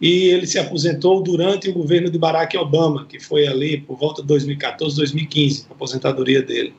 [0.00, 4.20] E ele se aposentou durante o governo de Barack Obama, que foi ali por volta
[4.20, 6.74] de 2014, 2015, a aposentadoria dele.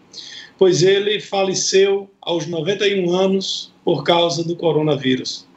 [0.57, 5.47] Pois ele faleceu aos 91 anos por causa do coronavírus.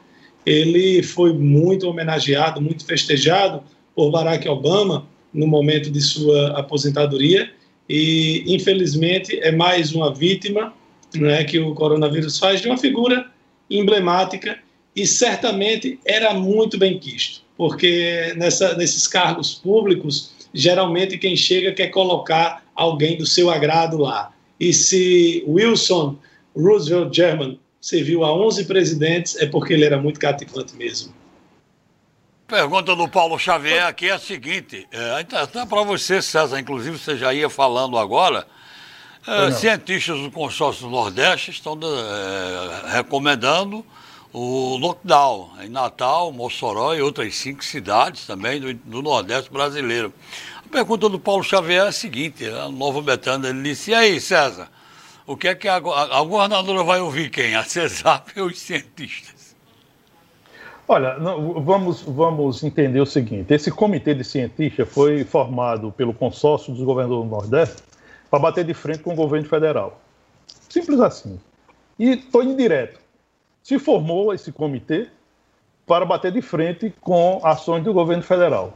[0.45, 3.61] Ele foi muito homenageado, muito festejado
[3.93, 7.51] por Barack Obama no momento de sua aposentadoria
[7.89, 10.73] e infelizmente é mais uma vítima
[11.15, 13.25] né, que o coronavírus faz de uma figura
[13.69, 14.59] emblemática
[14.95, 21.87] e certamente era muito bem quisto, porque nessa, nesses cargos públicos, geralmente quem chega quer
[21.87, 24.31] colocar alguém do seu agrado lá.
[24.59, 26.17] E se Wilson
[26.55, 31.13] Roosevelt German serviu a 11 presidentes, é porque ele era muito cativante mesmo.
[32.49, 37.15] Pergunta do Paulo Xavier aqui é a seguinte, é, até para você, César, inclusive você
[37.15, 38.47] já ia falando agora,
[39.27, 43.85] é, cientistas do consórcio do Nordeste estão é, recomendando
[44.33, 50.11] o lockdown em Natal, Mossoró e outras cinco cidades também do, do Nordeste brasileiro.
[50.65, 54.19] A pergunta do Paulo Xavier é a seguinte, a Nova Betânia, ele disse, e aí,
[54.19, 54.71] César,
[55.27, 57.53] o que é que a, a, a governadora vai ouvir quem?
[57.53, 59.38] A CESAP ou os cientistas?
[60.91, 66.73] Olha, não, vamos, vamos entender o seguinte, esse comitê de cientistas foi formado pelo consórcio
[66.73, 67.83] dos governadores do Nordeste
[68.27, 70.01] para bater de frente com o governo federal.
[70.67, 71.39] Simples assim.
[71.99, 72.99] E estou indo direto
[73.69, 75.07] se formou esse comitê
[75.85, 78.73] para bater de frente com ações do governo federal.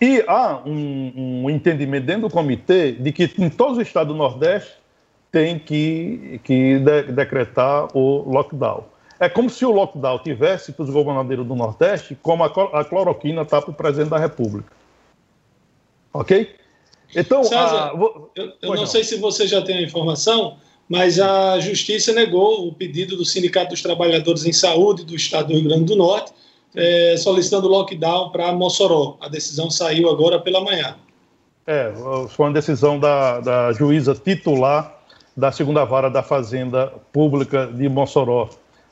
[0.00, 4.16] E há um, um, entendimento dentro do comitê de que em todos os estados do
[4.16, 4.74] Nordeste
[5.32, 8.84] tem que, que de, decretar o lockdown.
[9.18, 13.42] É como se o lockdown tivesse para os governadores do Nordeste, como a, a cloroquina
[13.42, 14.70] está para o presidente da República.
[16.12, 16.54] Ok?
[17.14, 21.18] Então, César, a, eu, eu não, não sei se você já tem a informação, mas
[21.18, 25.64] a Justiça negou o pedido do Sindicato dos Trabalhadores em Saúde do Estado do Rio
[25.64, 26.32] Grande do Norte,
[26.74, 29.16] é, solicitando lockdown para Mossoró.
[29.20, 30.96] A decisão saiu agora pela manhã.
[31.66, 31.92] É,
[32.28, 34.94] foi uma decisão da, da juíza titular
[35.36, 38.48] da segunda vara da Fazenda Pública de Mossoró,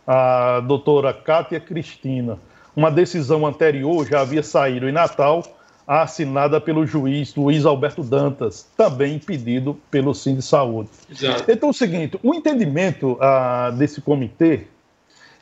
[0.06, 2.38] a doutora Cátia Cristina.
[2.76, 5.42] Uma decisão anterior já havia saído em Natal
[5.86, 10.88] assinada pelo juiz Luiz Alberto Dantas, também pedido pelo Sim de Saúde.
[11.10, 11.44] Exato.
[11.50, 14.66] Então é o seguinte, o entendimento ah, desse comitê,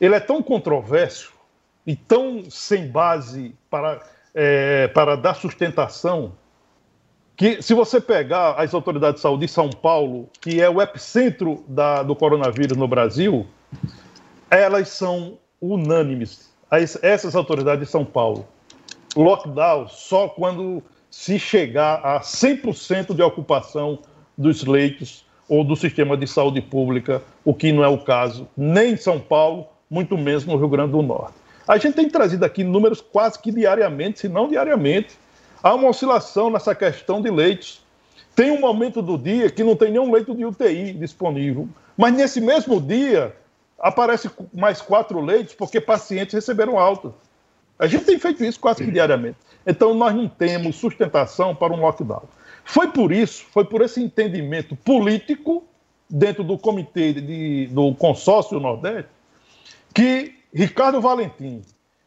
[0.01, 1.31] ele é tão controverso
[1.87, 4.01] e tão sem base para,
[4.33, 6.33] é, para dar sustentação,
[7.35, 11.63] que se você pegar as autoridades de saúde de São Paulo, que é o epicentro
[11.67, 13.47] da, do coronavírus no Brasil,
[14.55, 16.51] elas são unânimes,
[17.01, 18.47] essas autoridades de São Paulo
[19.15, 23.99] lockdown só quando se chegar a 100% de ocupação
[24.37, 28.93] dos leitos ou do sistema de saúde pública, o que não é o caso nem
[28.93, 31.35] em São Paulo, muito menos no Rio Grande do Norte.
[31.67, 35.17] A gente tem trazido aqui números quase que diariamente, se não diariamente.
[35.61, 37.81] Há uma oscilação nessa questão de leitos.
[38.35, 42.41] Tem um momento do dia que não tem nenhum leito de UTI disponível, mas nesse
[42.41, 43.33] mesmo dia
[43.83, 47.13] aparece mais quatro leitos porque pacientes receberam alta.
[47.77, 49.37] A gente tem feito isso quase que diariamente.
[49.67, 52.23] Então, nós não temos sustentação para um lockdown.
[52.63, 55.65] Foi por isso, foi por esse entendimento político
[56.09, 59.09] dentro do comitê de, do consórcio Nordeste
[59.93, 61.61] que Ricardo Valentim,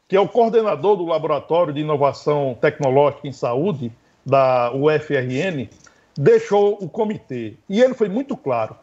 [0.08, 3.92] que é o coordenador do Laboratório de Inovação Tecnológica em Saúde
[4.24, 5.68] da UFRN,
[6.16, 7.54] deixou o comitê.
[7.68, 8.76] E ele foi muito claro.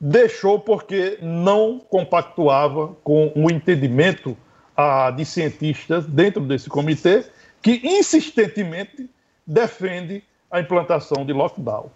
[0.00, 4.34] Deixou porque não compactuava com o entendimento
[4.74, 7.26] a, de cientistas dentro desse comitê
[7.60, 9.10] que insistentemente
[9.46, 11.90] defende a implantação de lockdown.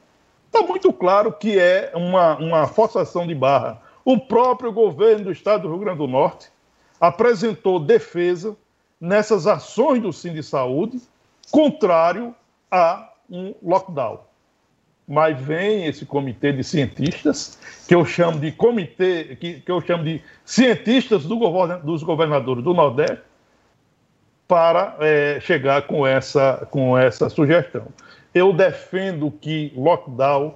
[0.46, 3.80] Está muito claro que é uma, uma forçação de barra.
[4.04, 6.50] O próprio governo do estado do Rio Grande do Norte
[7.00, 8.54] apresentou defesa
[9.00, 11.00] nessas ações do Sim de Saúde,
[11.50, 12.34] contrário
[12.70, 14.20] a um lockdown
[15.06, 20.02] mas vem esse comitê de cientistas, que eu chamo de comitê, que, que eu chamo
[20.02, 23.22] de cientistas do govern, dos governadores do Nordeste,
[24.48, 27.86] para é, chegar com essa, com essa sugestão.
[28.34, 30.54] Eu defendo que lockdown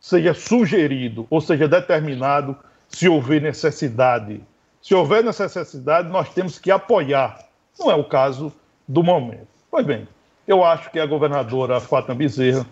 [0.00, 2.56] seja sugerido, ou seja, determinado,
[2.88, 4.40] se houver necessidade.
[4.82, 7.38] Se houver necessidade, nós temos que apoiar.
[7.78, 8.52] Não é o caso
[8.86, 9.48] do momento.
[9.70, 10.08] Pois bem,
[10.46, 12.64] eu acho que a governadora Fátima Bezerra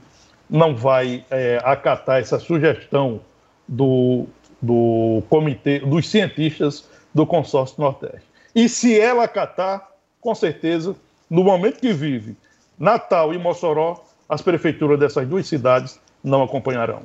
[0.48, 3.20] não vai é, acatar essa sugestão
[3.66, 4.26] do,
[4.61, 8.26] do comitê, dos cientistas do consórcio Nordeste.
[8.54, 10.94] E se ela acatar, com certeza,
[11.28, 12.37] no momento que vive
[12.78, 17.02] Natal e Mossoró, as prefeituras dessas duas cidades não acompanharão.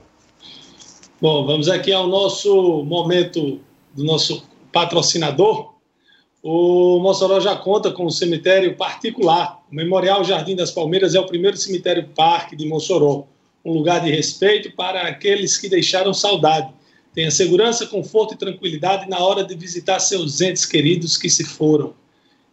[1.21, 3.59] Bom, vamos aqui ao nosso momento
[3.93, 5.70] do nosso patrocinador.
[6.43, 9.61] O Mossoró já conta com um cemitério particular.
[9.71, 13.27] O Memorial Jardim das Palmeiras é o primeiro cemitério parque de Mossoró
[13.63, 16.73] um lugar de respeito para aqueles que deixaram saudade.
[17.13, 21.93] Tenha segurança, conforto e tranquilidade na hora de visitar seus entes queridos que se foram.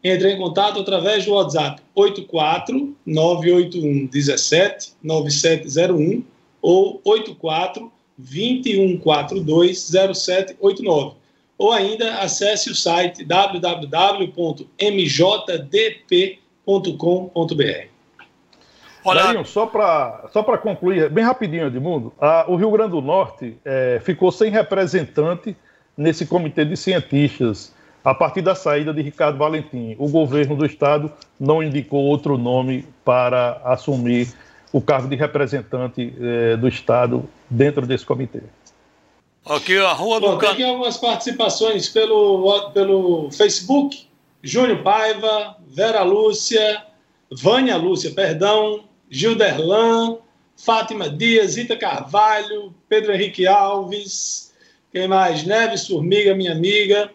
[0.03, 6.23] Entre em contato através do WhatsApp 84 981 17 9701
[6.61, 11.18] ou 84 2142 0789.
[11.59, 14.29] Ou ainda acesse o site www.mjdp.com.br.
[19.05, 19.45] Olha...
[19.45, 24.31] só para só concluir, bem rapidinho, Edmundo, a, o Rio Grande do Norte é, ficou
[24.31, 25.57] sem representante
[25.97, 27.75] nesse comitê de cientistas.
[28.05, 32.87] A partir da saída de Ricardo Valentim, o governo do estado não indicou outro nome
[33.05, 34.29] para assumir
[34.73, 38.43] o cargo de representante eh, do estado dentro desse comitê.
[39.49, 44.07] Aqui a rua do Bom, Tem aqui algumas participações pelo, pelo Facebook.
[44.43, 46.85] Júnior Paiva, Vera Lúcia,
[47.33, 50.19] Vânia Lúcia, perdão, Gilderlan,
[50.55, 54.53] Fátima Dias, Rita Carvalho, Pedro Henrique Alves,
[54.93, 55.45] quem mais?
[55.45, 57.11] Neves Formiga, minha amiga,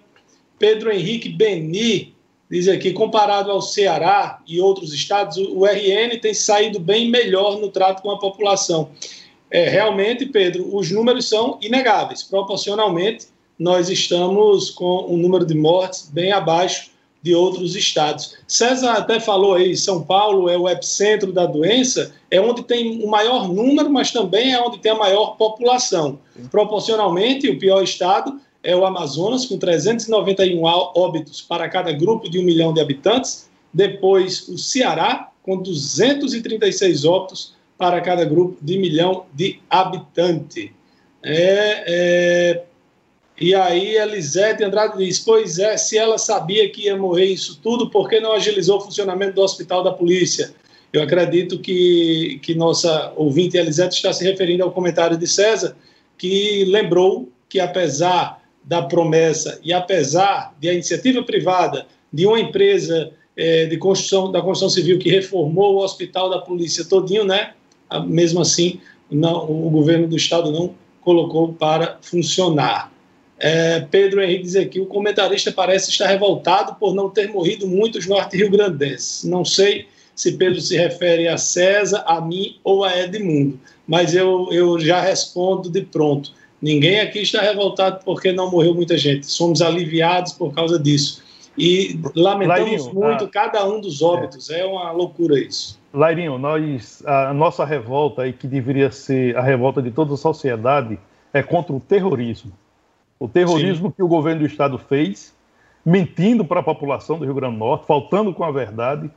[0.57, 2.15] Pedro Henrique Beni,
[2.49, 7.69] diz aqui, comparado ao Ceará e outros estados, o RN tem saído bem melhor no
[7.69, 8.91] trato com a população.
[9.53, 12.23] É, realmente, Pedro, os números são inegáveis.
[12.23, 13.27] Proporcionalmente,
[13.57, 16.89] nós estamos com um número de mortes bem abaixo
[17.21, 18.35] de outros estados.
[18.47, 23.07] César até falou aí, São Paulo é o epicentro da doença, é onde tem o
[23.07, 26.17] maior número, mas também é onde tem a maior população.
[26.49, 32.43] Proporcionalmente, o pior estado é o Amazonas, com 391 óbitos para cada grupo de um
[32.43, 33.47] milhão de habitantes.
[33.71, 40.69] Depois, o Ceará, com 236 óbitos para cada grupo de milhão de habitantes.
[41.21, 42.63] É, é,
[43.37, 47.89] e aí Elisete Andrade diz: Pois é, se ela sabia que ia morrer isso tudo,
[47.89, 50.53] por que não agilizou o funcionamento do hospital da polícia?
[50.93, 55.75] Eu acredito que, que nossa ouvinte Elisete está se referindo ao comentário de César,
[56.17, 63.11] que lembrou que apesar da promessa e apesar de a iniciativa privada de uma empresa
[63.35, 67.55] é, de construção da construção civil que reformou o hospital da polícia todinho, né?
[67.99, 68.79] Mesmo assim,
[69.09, 72.91] não, o governo do estado não colocou para funcionar.
[73.39, 78.07] É, Pedro Henrique diz aqui: o comentarista parece estar revoltado por não ter morrido muitos
[78.07, 79.23] norte-riograndenses.
[79.23, 84.47] Não sei se Pedro se refere a César, a mim ou a Edmundo, mas eu,
[84.51, 86.31] eu já respondo de pronto.
[86.61, 89.25] Ninguém aqui está revoltado porque não morreu muita gente.
[89.25, 91.21] Somos aliviados por causa disso.
[91.57, 93.27] E lamentamos Lairinho, muito a...
[93.27, 94.49] cada um dos óbitos.
[94.49, 94.61] É.
[94.61, 95.77] é uma loucura isso.
[95.93, 100.99] Lairinho, nós, a nossa revolta, aí, que deveria ser a revolta de toda a sociedade,
[101.31, 102.51] é contra o terrorismo
[103.23, 103.93] o terrorismo Sim.
[103.95, 105.33] que o governo do Estado fez,
[105.85, 109.09] mentindo para a população do Rio Grande do Norte, faltando com a verdade,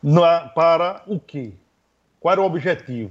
[0.00, 1.50] na, para o quê?
[2.20, 3.10] Qual era o objetivo?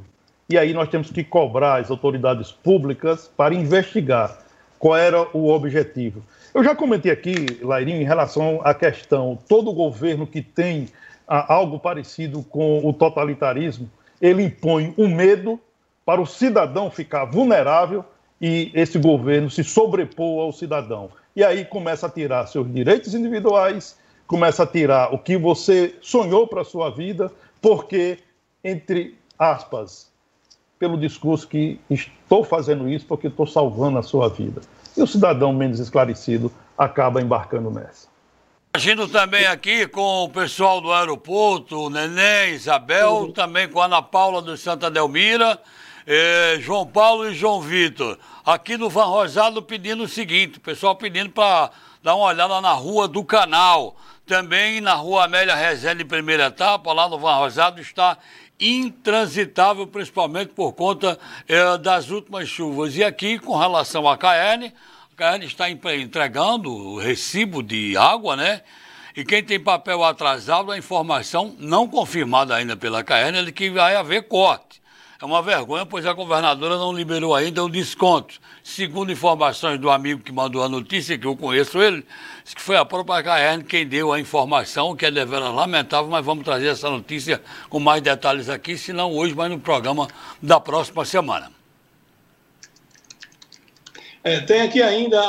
[0.50, 4.40] E aí nós temos que cobrar as autoridades públicas para investigar
[4.80, 6.24] qual era o objetivo.
[6.54, 10.88] Eu já comentei aqui, Lairinho, em relação à questão, todo governo que tem
[11.30, 15.60] algo parecido com o totalitarismo, ele impõe o um medo
[16.04, 18.04] para o cidadão ficar vulnerável
[18.42, 21.12] e esse governo se sobrepor ao cidadão.
[21.36, 26.48] E aí começa a tirar seus direitos individuais, começa a tirar o que você sonhou
[26.48, 28.18] para a sua vida, porque,
[28.64, 30.12] entre aspas,
[30.80, 34.62] pelo discurso que estou fazendo isso porque estou salvando a sua vida.
[34.98, 38.09] E o cidadão menos esclarecido acaba embarcando nessa.
[38.74, 43.32] Agindo também aqui com o pessoal do aeroporto, o Neném, Isabel, uhum.
[43.32, 45.60] também com a Ana Paula do Santa Delmira
[46.06, 50.96] é, João Paulo e João Vitor, aqui no Van Rosado pedindo o seguinte, o pessoal
[50.96, 51.70] pedindo para
[52.02, 53.96] dar uma olhada na rua do canal.
[54.26, 58.18] Também na rua Amélia Rezende, primeira etapa, lá no Van Rosado, está
[58.60, 61.18] intransitável, principalmente por conta
[61.48, 62.96] é, das últimas chuvas.
[62.96, 64.72] E aqui, com relação à KN,
[65.20, 68.62] KN está entregando o recibo de água, né?
[69.14, 73.98] E quem tem papel atrasado, a informação não confirmada ainda pela KN é que vai
[73.98, 74.82] haver corte.
[75.22, 78.40] É uma vergonha, pois a governadora não liberou ainda o desconto.
[78.64, 82.06] Segundo informações do amigo que mandou a notícia, que eu conheço ele,
[82.42, 86.24] disse que foi a própria KR quem deu a informação, que é deveras lamentável, mas
[86.24, 90.08] vamos trazer essa notícia com mais detalhes aqui, se não hoje, mas no programa
[90.42, 91.59] da próxima semana.
[94.24, 95.20] É, tem aqui ainda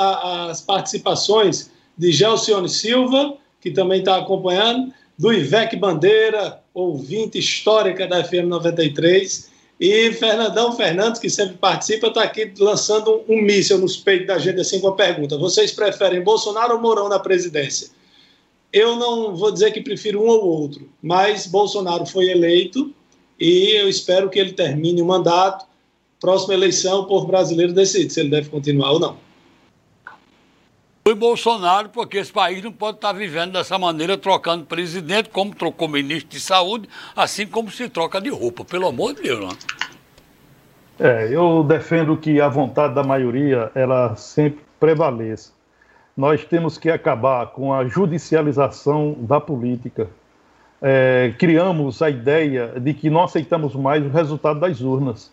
[0.49, 8.25] as participações de Gelcione Silva, que também está acompanhando, do Ivec Bandeira, ouvinte histórica da
[8.25, 13.97] FM 93, e Fernandão Fernandes, que sempre participa, está aqui lançando um, um míssil nos
[13.97, 17.89] peitos da gente assim com a pergunta: vocês preferem Bolsonaro ou Mourão na presidência?
[18.73, 22.95] Eu não vou dizer que prefiro um ou outro, mas Bolsonaro foi eleito
[23.39, 25.67] e eu espero que ele termine o mandato.
[26.21, 29.31] Próxima eleição, o povo brasileiro decide se ele deve continuar ou não
[31.11, 35.89] foi Bolsonaro, porque esse país não pode estar vivendo dessa maneira, trocando presidente, como trocou
[35.89, 39.41] ministro de saúde, assim como se troca de roupa, pelo amor de Deus.
[39.41, 39.49] Não?
[39.49, 39.57] Né?
[41.01, 45.53] É, eu defendo que a vontade da maioria, ela sempre prevaleça.
[46.17, 50.09] Nós temos que acabar com a judicialização da política.
[50.81, 55.33] É, criamos a ideia de que não aceitamos mais o resultado das urnas.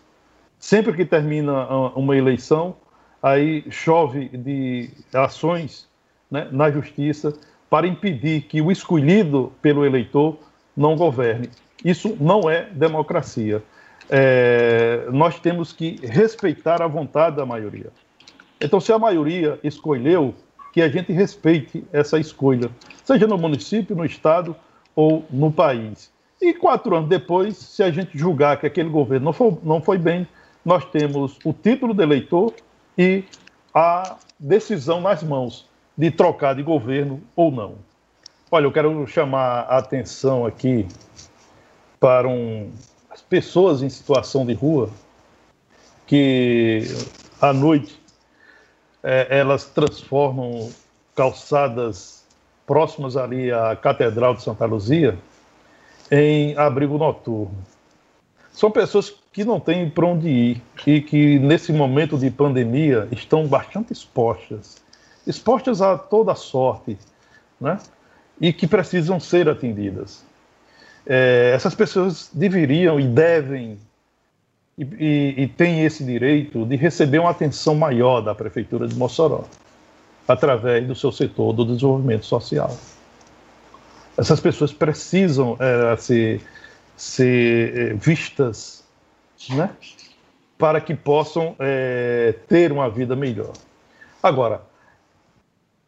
[0.58, 2.76] Sempre que termina uma eleição,
[3.22, 5.88] aí chove de ações
[6.30, 7.32] né, na justiça
[7.70, 10.38] para impedir que o escolhido pelo eleitor
[10.76, 11.50] não governe.
[11.84, 13.62] Isso não é democracia.
[14.10, 17.90] É, nós temos que respeitar a vontade da maioria.
[18.60, 20.34] Então, se a maioria escolheu,
[20.72, 22.70] que a gente respeite essa escolha,
[23.04, 24.54] seja no município, no estado
[24.94, 26.12] ou no país.
[26.40, 29.98] E quatro anos depois, se a gente julgar que aquele governo não foi, não foi
[29.98, 30.26] bem,
[30.68, 32.52] nós temos o título de eleitor
[32.98, 33.24] e
[33.72, 35.66] a decisão nas mãos
[35.96, 37.76] de trocar de governo ou não.
[38.50, 40.86] Olha, eu quero chamar a atenção aqui
[41.98, 42.70] para um,
[43.08, 44.90] as pessoas em situação de rua
[46.06, 46.82] que
[47.40, 47.98] à noite
[49.02, 50.70] é, elas transformam
[51.16, 52.26] calçadas
[52.66, 55.18] próximas ali à Catedral de Santa Luzia
[56.10, 57.56] em abrigo noturno.
[58.58, 63.46] São pessoas que não têm para onde ir e que, nesse momento de pandemia, estão
[63.46, 64.82] bastante expostas
[65.28, 66.98] expostas a toda sorte,
[67.60, 67.78] né?
[68.40, 70.24] e que precisam ser atendidas.
[71.06, 73.78] É, essas pessoas deveriam e devem
[74.76, 79.44] e, e, e têm esse direito de receber uma atenção maior da Prefeitura de Mossoró,
[80.26, 82.76] através do seu setor do desenvolvimento social.
[84.16, 86.40] Essas pessoas precisam é, ser,
[86.98, 88.84] ser é, vistas
[89.50, 89.70] né,
[90.58, 93.52] para que possam é, ter uma vida melhor.
[94.20, 94.62] Agora,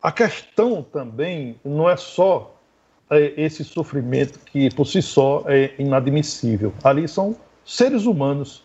[0.01, 2.57] a questão também não é só
[3.11, 6.73] é, esse sofrimento que por si só é inadmissível.
[6.83, 8.63] Ali são seres humanos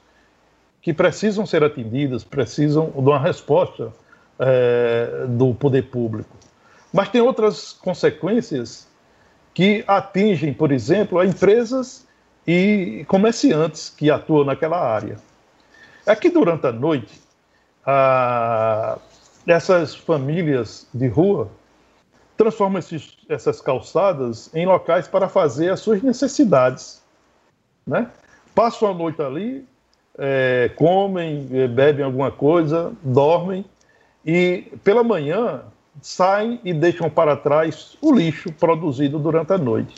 [0.84, 3.92] que precisam ser atendidos, precisam de uma resposta
[4.38, 6.38] é, do poder público.
[6.94, 8.88] Mas tem outras consequências
[9.52, 12.05] que atingem, por exemplo, a empresas
[12.48, 15.18] e comerciantes que atuam naquela área.
[16.06, 17.20] É que durante a noite,
[17.86, 19.00] a,
[19.48, 21.50] essas famílias de rua
[22.38, 27.02] transformam esses, essas calçadas em locais para fazer as suas necessidades.
[27.86, 28.10] Né?
[28.54, 29.66] Passam a noite ali,
[30.18, 33.66] é, comem, é, bebem alguma coisa, dormem
[34.26, 35.64] e pela manhã
[36.02, 39.96] saem e deixam para trás o lixo produzido durante a noite.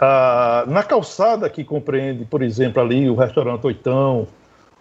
[0.00, 4.26] Ah, na calçada que compreende, por exemplo, ali o restaurante Oitão,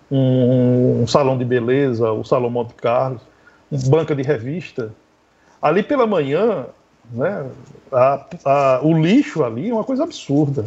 [0.09, 3.21] um, um salão de beleza, o Salão Monte Carlos,
[3.69, 4.93] banca de revista.
[5.61, 6.67] Ali pela manhã,
[7.11, 7.49] né,
[7.91, 10.65] a, a, o lixo ali é uma coisa absurda.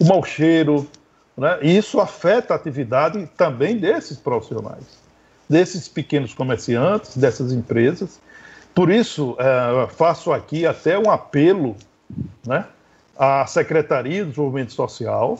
[0.00, 0.88] O mau cheiro,
[1.36, 4.98] né, e isso afeta a atividade também desses profissionais,
[5.46, 8.18] desses pequenos comerciantes, dessas empresas.
[8.74, 11.76] Por isso, é, faço aqui até um apelo
[12.46, 12.64] né,
[13.18, 15.38] à Secretaria de Desenvolvimento Social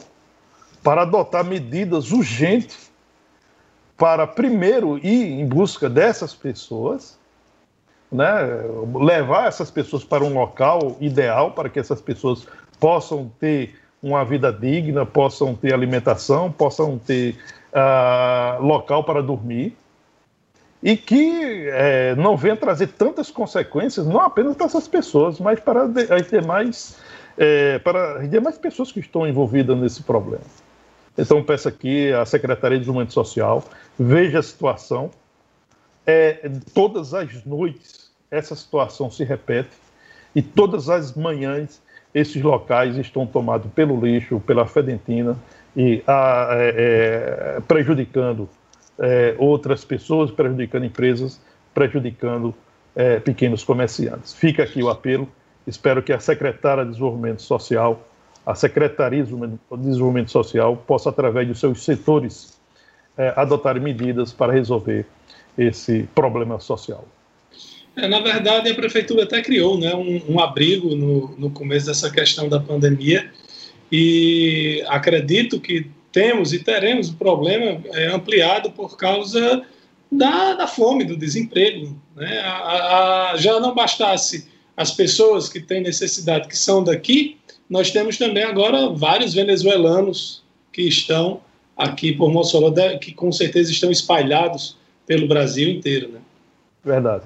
[0.82, 2.90] para adotar medidas urgentes
[3.96, 7.18] para primeiro ir em busca dessas pessoas,
[8.10, 8.28] né,
[8.94, 12.46] levar essas pessoas para um local ideal para que essas pessoas
[12.78, 17.36] possam ter uma vida digna, possam ter alimentação, possam ter
[17.72, 19.76] uh, local para dormir
[20.82, 25.82] e que é, não venha trazer tantas consequências, não apenas para essas pessoas, mas para
[25.84, 26.96] as demais,
[27.38, 30.44] é, para as demais pessoas que estão envolvidas nesse problema.
[31.16, 33.64] Então, peço aqui à Secretaria de Desenvolvimento Social,
[33.98, 35.10] veja a situação.
[36.06, 39.76] É, todas as noites essa situação se repete
[40.34, 41.82] e todas as manhãs
[42.14, 45.36] esses locais estão tomados pelo lixo, pela fedentina
[45.76, 46.74] e a, é,
[47.56, 48.48] é, prejudicando
[48.98, 51.40] é, outras pessoas, prejudicando empresas,
[51.74, 52.54] prejudicando
[52.96, 54.34] é, pequenos comerciantes.
[54.34, 55.28] Fica aqui o apelo.
[55.68, 58.08] Espero que a secretária de Desenvolvimento Social
[58.48, 59.30] a Secretaria de
[59.76, 62.58] Desenvolvimento Social possa, através dos seus setores,
[63.18, 65.04] é, adotar medidas para resolver
[65.58, 67.06] esse problema social.
[67.94, 72.10] É, na verdade, a prefeitura até criou né, um, um abrigo no, no começo dessa
[72.10, 73.30] questão da pandemia
[73.92, 79.62] e acredito que temos e teremos o problema é, ampliado por causa
[80.10, 81.94] da, da, fome, do desemprego.
[82.16, 82.40] Né?
[82.40, 84.48] A, a, já não bastasse
[84.78, 87.36] as pessoas que têm necessidade, que são daqui,
[87.68, 90.40] nós temos também agora vários venezuelanos
[90.72, 91.40] que estão
[91.76, 96.10] aqui por Mossoró, que com certeza estão espalhados pelo Brasil inteiro.
[96.12, 96.20] Né?
[96.84, 97.24] Verdade.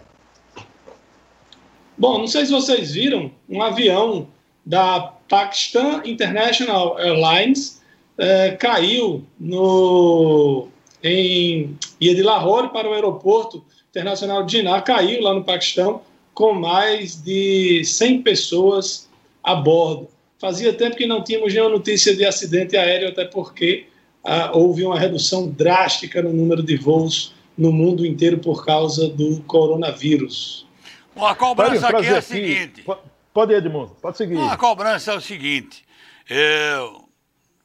[1.99, 4.29] Bom, não sei se vocês viram, um avião
[4.65, 7.83] da Pakistan International Airlines
[8.17, 10.69] é, caiu no,
[11.03, 16.01] em, ia de Lahore para o aeroporto internacional de Jinnah, caiu lá no Paquistão
[16.35, 19.09] com mais de 100 pessoas
[19.43, 20.09] a bordo.
[20.39, 23.87] Fazia tempo que não tínhamos nenhuma notícia de acidente aéreo, até porque
[24.25, 29.41] ah, houve uma redução drástica no número de voos no mundo inteiro por causa do
[29.43, 30.67] coronavírus.
[31.15, 32.85] Bom, a cobrança aqui é a seguinte.
[33.33, 34.39] Pode ir, Edmundo, pode seguir.
[34.39, 35.85] a cobrança é o seguinte.
[36.29, 36.77] É,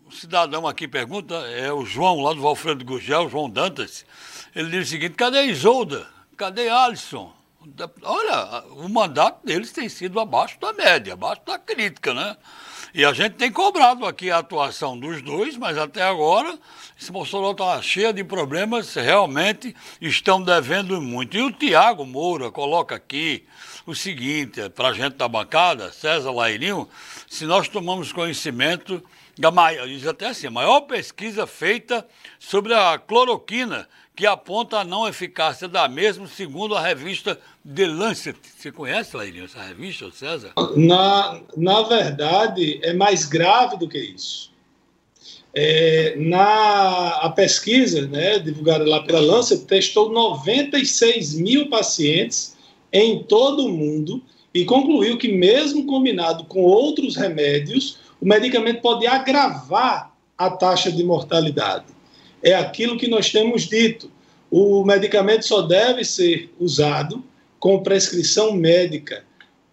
[0.05, 4.05] o cidadão aqui pergunta, é o João, lá do Valfredo Gugel, João Dantas.
[4.55, 6.07] Ele diz o seguinte: cadê Isolda?
[6.36, 7.32] Cadê Alisson?
[8.03, 12.38] Olha, o mandato deles tem sido abaixo da média, abaixo da crítica, né?
[12.93, 16.57] E a gente tem cobrado aqui a atuação dos dois, mas até agora
[16.99, 21.38] esse Bolsonaro está cheio de problemas, realmente estão devendo muito.
[21.38, 23.45] E o Tiago Moura coloca aqui
[23.86, 26.89] o seguinte, para a gente da bancada, César Lairinho,
[27.28, 29.03] se nós tomamos conhecimento
[29.38, 32.07] da maior, diz até assim, maior pesquisa feita
[32.39, 33.88] sobre a cloroquina,
[34.18, 38.36] que aponta a não eficácia da mesma, segundo a revista The Lancet.
[38.57, 40.53] Você conhece, Lairinho, essa revista, César?
[40.76, 44.51] Na, na verdade, é mais grave do que isso.
[45.53, 52.57] É, na a pesquisa, né, divulgada lá pela Lancet, testou 96 mil pacientes
[52.91, 59.05] em todo o mundo e concluiu que, mesmo combinado com outros remédios, o medicamento pode
[59.05, 61.96] agravar a taxa de mortalidade
[62.41, 64.11] é aquilo que nós temos dito.
[64.49, 67.23] O medicamento só deve ser usado
[67.59, 69.23] com prescrição médica.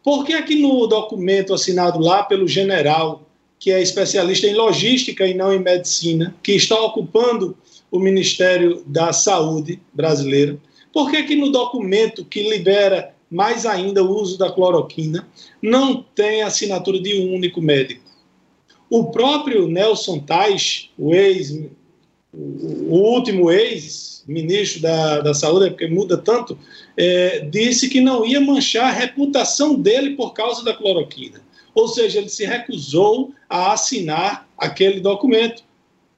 [0.02, 5.34] Por que aqui no documento assinado lá pelo general, que é especialista em logística e
[5.34, 7.56] não em medicina, que está ocupando
[7.90, 10.60] o Ministério da Saúde brasileiro,
[10.92, 15.26] por que aqui no documento que libera mais ainda o uso da cloroquina
[15.62, 18.04] não tem assinatura de um único médico?
[18.90, 21.50] O próprio Nelson Tais, o ex
[22.36, 26.58] o último ex-ministro da, da Saúde, porque muda tanto,
[26.96, 31.40] é, disse que não ia manchar a reputação dele por causa da cloroquina.
[31.74, 35.62] Ou seja, ele se recusou a assinar aquele documento,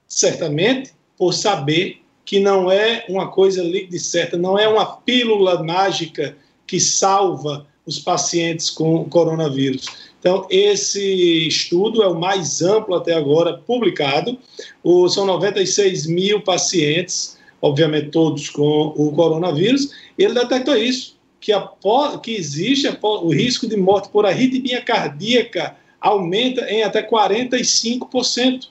[0.07, 5.63] certamente por saber que não é uma coisa líquida e certa, não é uma pílula
[5.63, 6.37] mágica
[6.67, 9.87] que salva os pacientes com coronavírus.
[10.27, 14.37] Então, esse estudo é o mais amplo até agora publicado.
[14.83, 19.93] O, são 96 mil pacientes, obviamente todos com o coronavírus.
[20.19, 26.69] Ele detectou isso, que, após, que existe o risco de morte por arritmia cardíaca aumenta
[26.69, 28.67] em até 45%.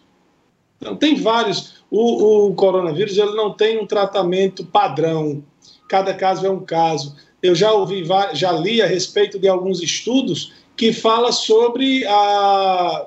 [0.81, 1.75] Então, tem vários.
[1.89, 5.41] O, o coronavírus ele não tem um tratamento padrão.
[5.87, 7.15] Cada caso é um caso.
[7.41, 8.03] Eu já ouvi,
[8.33, 13.05] já li a respeito de alguns estudos que fala sobre a,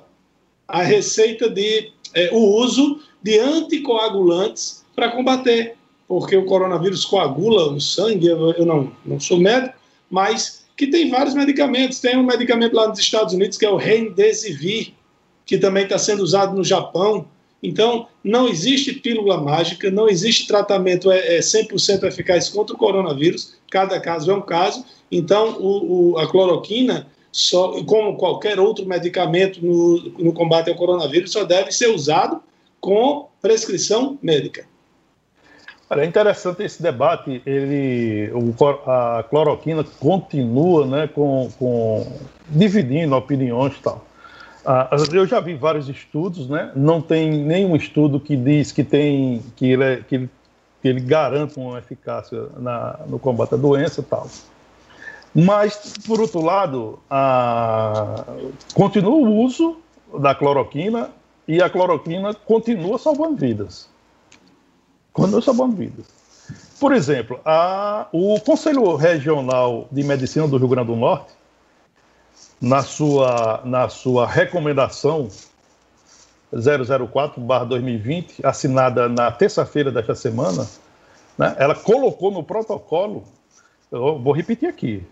[0.67, 7.81] a receita de é, o uso de anticoagulantes para combater, porque o coronavírus coagula o
[7.81, 8.27] sangue.
[8.27, 9.75] Eu, não, não sou médico,
[10.11, 12.01] mas que tem vários medicamentos.
[12.01, 14.93] Tem um medicamento lá nos Estados Unidos que é o Remdesivir,
[15.45, 17.27] que também está sendo usado no Japão.
[17.63, 23.57] Então, não existe pílula mágica, não existe tratamento é, é 100% eficaz contra o coronavírus,
[23.69, 24.85] cada caso é um caso.
[25.11, 31.33] Então, o, o, a cloroquina só, como qualquer outro medicamento no, no combate ao coronavírus,
[31.33, 32.43] só deve ser usado
[32.81, 34.67] com prescrição médica.
[35.91, 37.41] Olha, é interessante esse debate.
[37.47, 38.55] Ele, o,
[38.87, 42.07] a cloroquina continua, né, com, com
[42.49, 44.05] dividindo opiniões e tal.
[44.67, 46.73] Ah, eu já vi vários estudos, né?
[46.77, 50.31] Não tem nenhum estudo que diz que tem que ele, é, que ele,
[50.83, 54.29] que ele garanta uma eficácia na, no combate à doença e tal.
[55.35, 58.25] Mas, por outro lado, a...
[58.75, 59.77] continua o uso
[60.19, 61.11] da cloroquina
[61.47, 63.89] e a cloroquina continua salvando vidas.
[65.13, 66.07] Continua salvando vidas.
[66.81, 68.07] Por exemplo, a...
[68.13, 71.33] o Conselho Regional de Medicina do Rio Grande do Norte,
[72.61, 75.29] na sua, na sua recomendação
[76.53, 80.67] 004-2020, assinada na terça-feira desta semana,
[81.37, 83.25] né, ela colocou no protocolo,
[83.93, 85.07] eu vou repetir aqui,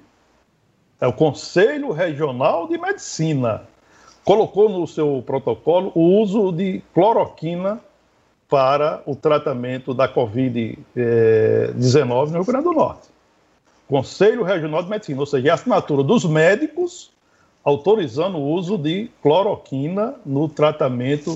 [1.01, 3.63] é o Conselho Regional de Medicina,
[4.25, 7.81] colocou no seu protocolo o uso de cloroquina
[8.49, 13.09] para o tratamento da Covid-19 no Rio Grande do Norte.
[13.89, 17.11] Conselho Regional de Medicina, ou seja, a assinatura dos médicos
[17.63, 21.35] autorizando o uso de cloroquina no tratamento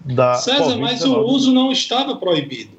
[0.00, 2.76] da César, mas o uso não estava proibido.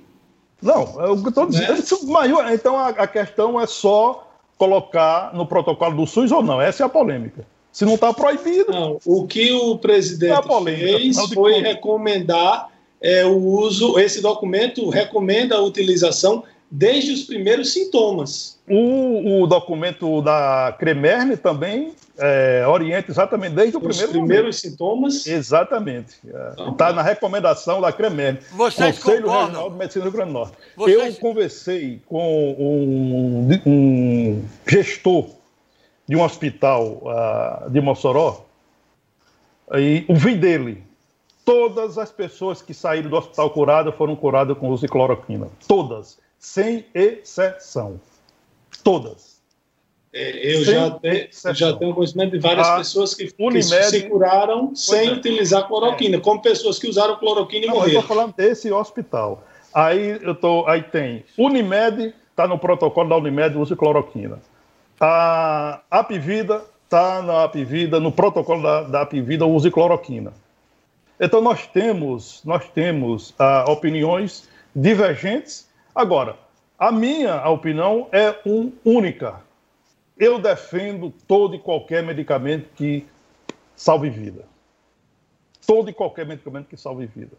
[0.61, 2.53] Não, eu estou dizendo, né?
[2.53, 4.26] então a, a questão é só
[4.57, 6.59] colocar no protocolo do SUS ou não.
[6.59, 7.45] Essa é a polêmica.
[7.71, 8.71] Se não está proibido.
[8.71, 15.55] Não, o que o presidente é fez foi recomendar é, o uso, esse documento recomenda
[15.55, 18.57] a utilização desde os primeiros sintomas.
[18.69, 24.71] O, o documento da Cremerne também é, orienta exatamente desde o os primeiro primeiros momento.
[24.71, 25.27] sintomas.
[25.27, 26.15] Exatamente.
[26.25, 29.45] Então, Está na recomendação da Cremerne, Vocês Conselho concordam?
[29.47, 30.57] Regional de Medicina do Rio Grande do Norte.
[30.75, 35.27] Vocês- Eu conversei com um, um gestor
[36.07, 38.45] de um hospital ah, de Mossoró
[39.75, 40.83] e ouvi dele.
[41.45, 45.47] Todas as pessoas que saíram do hospital curadas foram curadas com uso de cloroquina.
[45.65, 47.99] Todas, sem exceção.
[48.83, 49.37] Todas.
[50.13, 53.43] É, eu Sem já, te- eu já tenho conhecimento de várias A pessoas que, que
[53.43, 55.11] Unimed- se curaram sem é.
[55.13, 57.99] utilizar cloroquina, como pessoas que usaram cloroquina e Não, eu morreram.
[58.01, 59.43] estou falando desse hospital.
[59.73, 64.39] Aí eu tô, aí tem Unimed, está no protocolo da Unimed, uso de cloroquina.
[64.99, 70.33] A Apivida está na Apivida, no protocolo da, da Apivida, uso de cloroquina.
[71.19, 75.66] Então nós temos, nós temos ah, opiniões divergentes.
[75.97, 76.37] Agora,
[76.77, 79.41] a minha opinião é um, única.
[80.15, 83.03] Eu defendo todo e qualquer medicamento que
[83.75, 84.45] salve vida.
[85.65, 87.35] Todo e qualquer medicamento que salve vida.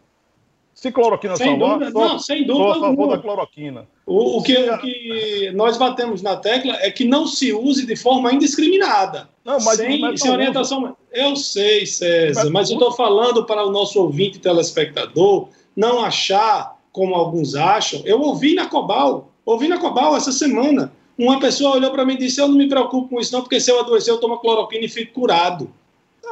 [0.73, 3.15] Se cloroquina Sem salvar, dúvida, sou- não, sem sou dúvida a favor alguma.
[3.17, 3.87] da cloroquina.
[4.05, 7.85] O, o que, a- o que nós batemos na tecla é que não se use
[7.85, 9.29] de forma indiscriminada.
[9.43, 10.95] Não, mas sem, não é sem orientação.
[11.11, 16.77] Eu sei, César, Mas- mas eu estou falando para o nosso ouvinte telespectador não achar
[16.99, 18.01] como alguns acham.
[18.03, 20.91] Eu ouvi na Cobal, ouvi na Cobal essa semana.
[21.17, 23.59] Uma pessoa olhou para mim e disse: Eu não me preocupo com isso, não, porque
[23.61, 25.69] se eu adoecer, eu tomo cloroquina e fico curado.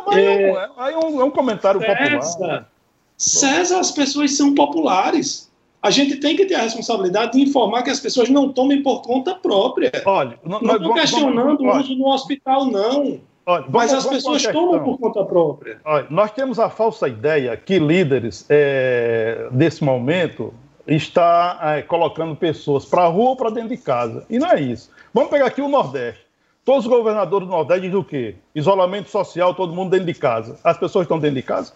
[0.06, 0.50] Mas É.
[0.52, 2.22] é, aí é um, é um comentário popular.
[2.22, 2.70] César,
[3.18, 5.50] César, as pessoas são populares.
[5.82, 9.02] A gente tem que ter a responsabilidade de informar que as pessoas não tomem por
[9.02, 9.92] conta própria.
[10.06, 13.22] Olha, não Não estou questionando o uso no hospital, não.
[13.48, 15.80] Olha, Mas vamos- as vamos pessoas tomam por conta própria.
[15.84, 20.54] Olha, nós temos a falsa ideia que líderes é, desse momento
[20.86, 24.26] está é, colocando pessoas para a rua ou para dentro de casa.
[24.30, 24.92] E não é isso.
[25.14, 26.26] Vamos pegar aqui o Nordeste.
[26.64, 28.36] Todos os governadores do Nordeste dizem o quê?
[28.54, 30.60] Isolamento social, todo mundo dentro de casa.
[30.64, 31.74] As pessoas estão dentro de casa?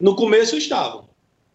[0.00, 1.04] No começo estavam.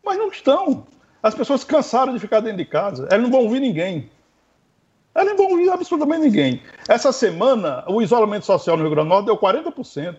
[0.05, 0.85] Mas não estão.
[1.23, 3.07] As pessoas cansaram de ficar dentro de casa.
[3.09, 4.09] Elas não vão ouvir ninguém.
[5.35, 6.61] Vão ouvir absolutamente ninguém.
[6.87, 10.15] Essa semana, o isolamento social no Rio Grande do Norte deu 40%.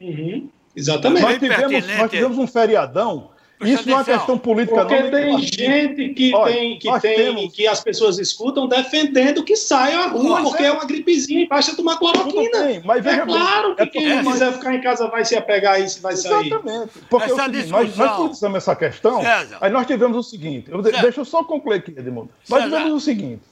[0.00, 0.48] Uhum.
[0.74, 1.22] Exatamente.
[1.22, 3.30] Nós tivemos, nós tivemos um feriadão.
[3.60, 5.02] Isso não é questão política, Porque não.
[5.02, 9.54] nem tem gente que Olha, tem, que tem, temos- que as pessoas escutam defendendo que
[9.54, 12.64] saia à rua, Mas porque é- é uma gripezinha e basta tomar cloroquina.
[12.64, 15.06] bem, mas É veja bem, claro que é porque quem nós- quiser ficar em casa
[15.06, 16.46] vai se apegar a isso e vai sair.
[16.48, 16.90] Exatamente.
[17.08, 19.58] Porque é o Essa seguinte, nós, discussão- nós politizamos essa questão, César.
[19.60, 22.30] aí nós tivemos o seguinte, eu deixa eu só concluir aqui, Edmundo.
[22.48, 22.76] Nós César.
[22.78, 23.42] tivemos o seguinte,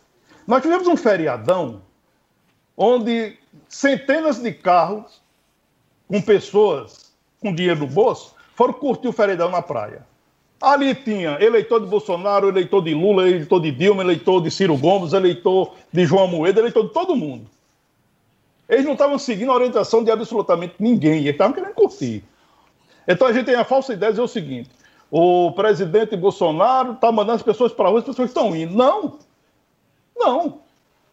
[0.51, 1.81] nós tivemos um feriadão
[2.77, 3.39] onde
[3.69, 5.23] centenas de carros
[6.09, 10.05] com pessoas com dinheiro no bolso foram curtir o feriadão na praia.
[10.61, 15.13] Ali tinha eleitor de Bolsonaro, eleitor de Lula, eleitor de Dilma, eleitor de Ciro Gomes,
[15.13, 17.47] eleitor de João Moedo, eleitor de todo mundo.
[18.69, 22.25] Eles não estavam seguindo a orientação de absolutamente ninguém, eles estavam querendo curtir.
[23.07, 24.69] Então a gente tem a falsa ideia de dizer o seguinte:
[25.13, 28.75] o presidente Bolsonaro está mandando as pessoas para a rua, as pessoas estão indo.
[28.75, 29.30] Não!
[30.21, 30.61] Não!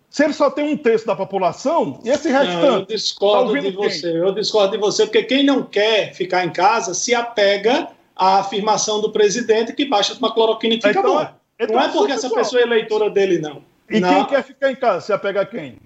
[0.10, 2.88] Se ele só tem um terço da população, e esse Não, eu restante.
[2.93, 3.76] discordo tá de quem?
[3.89, 4.12] você.
[4.22, 9.01] Eu discordo de você, porque quem não quer ficar em casa se apega à afirmação
[9.01, 11.28] do presidente que baixa uma cloroquina e fica Então, bom.
[11.60, 13.62] então não é porque essa pessoa é eleitora dele, não.
[13.89, 14.10] E não.
[14.10, 15.78] quem quer ficar em casa, se apega a quem?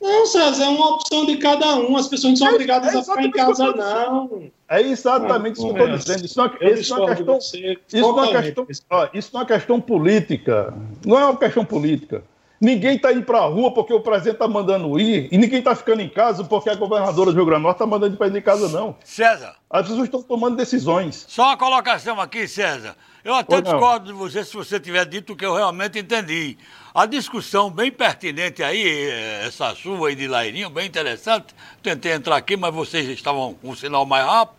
[0.00, 1.96] Não, César, é uma opção de cada um.
[1.96, 4.50] As pessoas não são É- obrigadas é a ficar em casa, não.
[4.68, 6.24] É exatamente isso que eu estou Não, dizendo.
[6.24, 7.38] Isso não é, isso não é de questão.
[7.38, 8.66] Isso não, é totalmente.
[8.66, 10.74] questão, ó, isso não é questão política.
[11.04, 12.22] Não é uma questão política.
[12.60, 15.76] Ninguém está indo para a rua porque o presidente está mandando ir, e ninguém está
[15.76, 18.30] ficando em casa porque a governadora do Rio Grande do Norte está mandando ir para
[18.30, 18.96] de casa, não.
[19.04, 21.24] César, As pessoas estão tomando decisões.
[21.28, 22.96] só uma colocação aqui, César.
[23.24, 23.62] Eu até não.
[23.62, 26.56] discordo de você se você tiver dito o que eu realmente entendi.
[26.94, 31.54] A discussão bem pertinente aí, eh, essa sua aí de Lairinho, bem interessante.
[31.82, 34.58] Tentei entrar aqui, mas vocês estavam com o sinal mais rápido.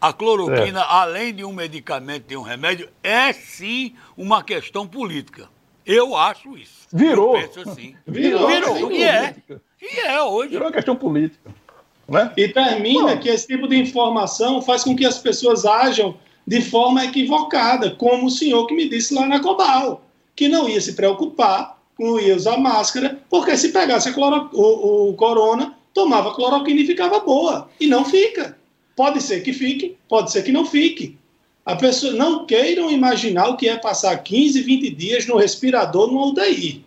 [0.00, 5.48] A cloroquina, além de um medicamento, de um remédio, é sim uma questão política.
[5.88, 6.86] Eu acho isso.
[6.92, 7.36] Virou.
[7.36, 7.94] Eu penso assim.
[8.06, 8.76] Virou, Virou.
[8.76, 9.34] sem E é.
[9.80, 10.50] E é hoje.
[10.50, 11.50] Virou uma questão política.
[12.08, 12.32] Né?
[12.36, 13.18] E termina Não.
[13.18, 16.16] que esse tipo de informação faz com que as pessoas ajam
[16.46, 20.02] de forma equivocada, como o senhor que me disse lá na Cobal,
[20.34, 25.10] que não ia se preocupar, não ia usar máscara, porque se pegasse a cloro- o,
[25.10, 27.68] o corona, tomava cloroquina e ficava boa.
[27.78, 28.56] E não fica.
[28.96, 31.18] Pode ser que fique, pode ser que não fique.
[31.68, 36.28] A pessoa não queiram imaginar o que é passar 15, 20 dias no respirador numa
[36.28, 36.82] UTI.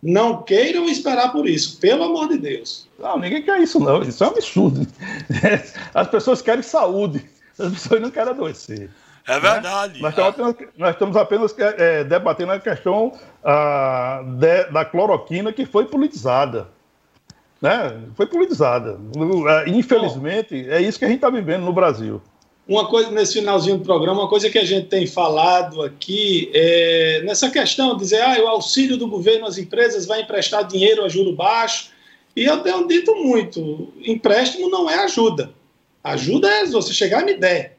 [0.00, 2.88] Não queiram esperar por isso, pelo amor de Deus.
[2.96, 4.02] Não, ninguém quer isso, não.
[4.02, 4.86] Isso é um absurdo.
[5.92, 7.28] As pessoas querem saúde.
[7.58, 8.88] As pessoas não querem adoecer.
[9.26, 10.00] É verdade.
[10.00, 10.02] Né?
[10.02, 15.66] Nós, estamos apenas, nós, estamos apenas, é, debatendo a questão ah, de, da cloroquina que
[15.66, 16.68] foi politizada.
[17.60, 18.00] Né?
[18.14, 18.96] Foi politizada.
[19.48, 22.22] Ah, infelizmente, é isso que a gente está vivendo no Brasil.
[22.66, 27.22] Uma coisa, nesse finalzinho do programa, uma coisa que a gente tem falado aqui é
[27.24, 31.34] nessa questão, dizer, ah, o auxílio do governo às empresas vai emprestar dinheiro a juro
[31.34, 31.90] baixo.
[32.34, 35.52] E eu tenho dito muito, empréstimo não é ajuda.
[36.02, 37.76] Ajuda é você chegar e me der.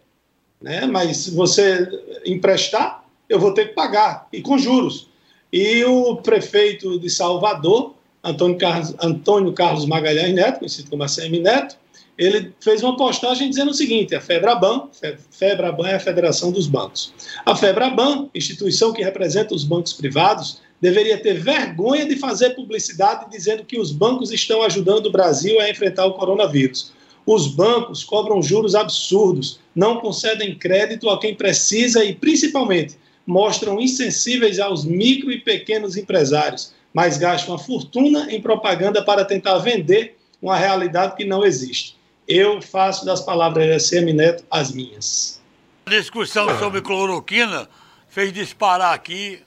[0.61, 0.85] Né?
[0.85, 1.87] Mas se você
[2.25, 5.07] emprestar, eu vou ter que pagar, e com juros.
[5.51, 11.77] E o prefeito de Salvador, Antônio Carlos, Antônio Carlos Magalhães Neto, conhecido como ACM Neto,
[12.17, 14.89] ele fez uma postagem dizendo o seguinte: a FEBRABAN,
[15.31, 17.13] FEBRABAN é a Federação dos Bancos.
[17.45, 23.65] A FEBRABAN, instituição que representa os bancos privados, deveria ter vergonha de fazer publicidade dizendo
[23.65, 26.93] que os bancos estão ajudando o Brasil a enfrentar o coronavírus.
[27.25, 34.59] Os bancos cobram juros absurdos, não concedem crédito a quem precisa e, principalmente, mostram insensíveis
[34.59, 40.55] aos micro e pequenos empresários, mas gastam a fortuna em propaganda para tentar vender uma
[40.55, 41.94] realidade que não existe
[42.27, 45.41] eu faço das palavras de ACM Neto as minhas.
[45.85, 47.69] A discussão sobre cloroquina
[48.07, 49.39] fez disparar aqui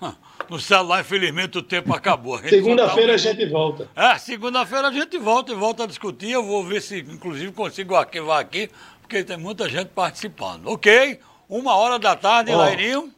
[0.48, 2.38] no celular, infelizmente o tempo acabou.
[2.38, 3.88] Segunda-feira a gente volta.
[3.96, 6.30] É, segunda-feira a gente volta e volta a discutir.
[6.30, 8.68] Eu vou ver se, inclusive, consigo arquivar aqui,
[9.00, 10.66] porque tem muita gente participando.
[10.66, 11.18] Ok?
[11.48, 12.58] Uma hora da tarde, oh.
[12.58, 13.12] Lairinho.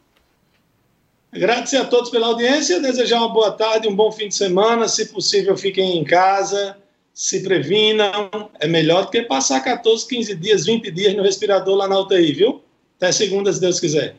[1.33, 4.87] Agradecer a todos pela audiência, desejar uma boa tarde, um bom fim de semana.
[4.87, 6.80] Se possível, fiquem em casa
[7.13, 11.87] se previnam, é melhor do que passar 14, 15 dias, 20 dias no respirador lá
[11.87, 12.63] na UTI, viu?
[12.97, 14.15] Até segunda, se Deus quiser.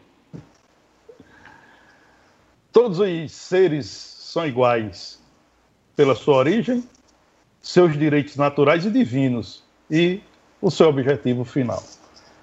[2.73, 5.21] Todos os seres são iguais
[5.95, 6.83] pela sua origem,
[7.61, 10.21] seus direitos naturais e divinos e
[10.61, 11.83] o seu objetivo final.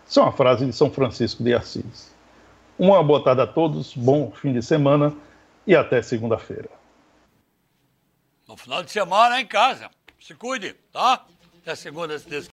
[0.07, 2.13] Isso é uma frase de São Francisco de Assis.
[2.77, 5.15] Uma boa tarde a todos, bom fim de semana
[5.67, 6.69] e até segunda-feira.
[8.47, 9.89] No final de semana em casa.
[10.19, 11.25] Se cuide, tá?
[11.61, 12.47] Até segunda, se Deus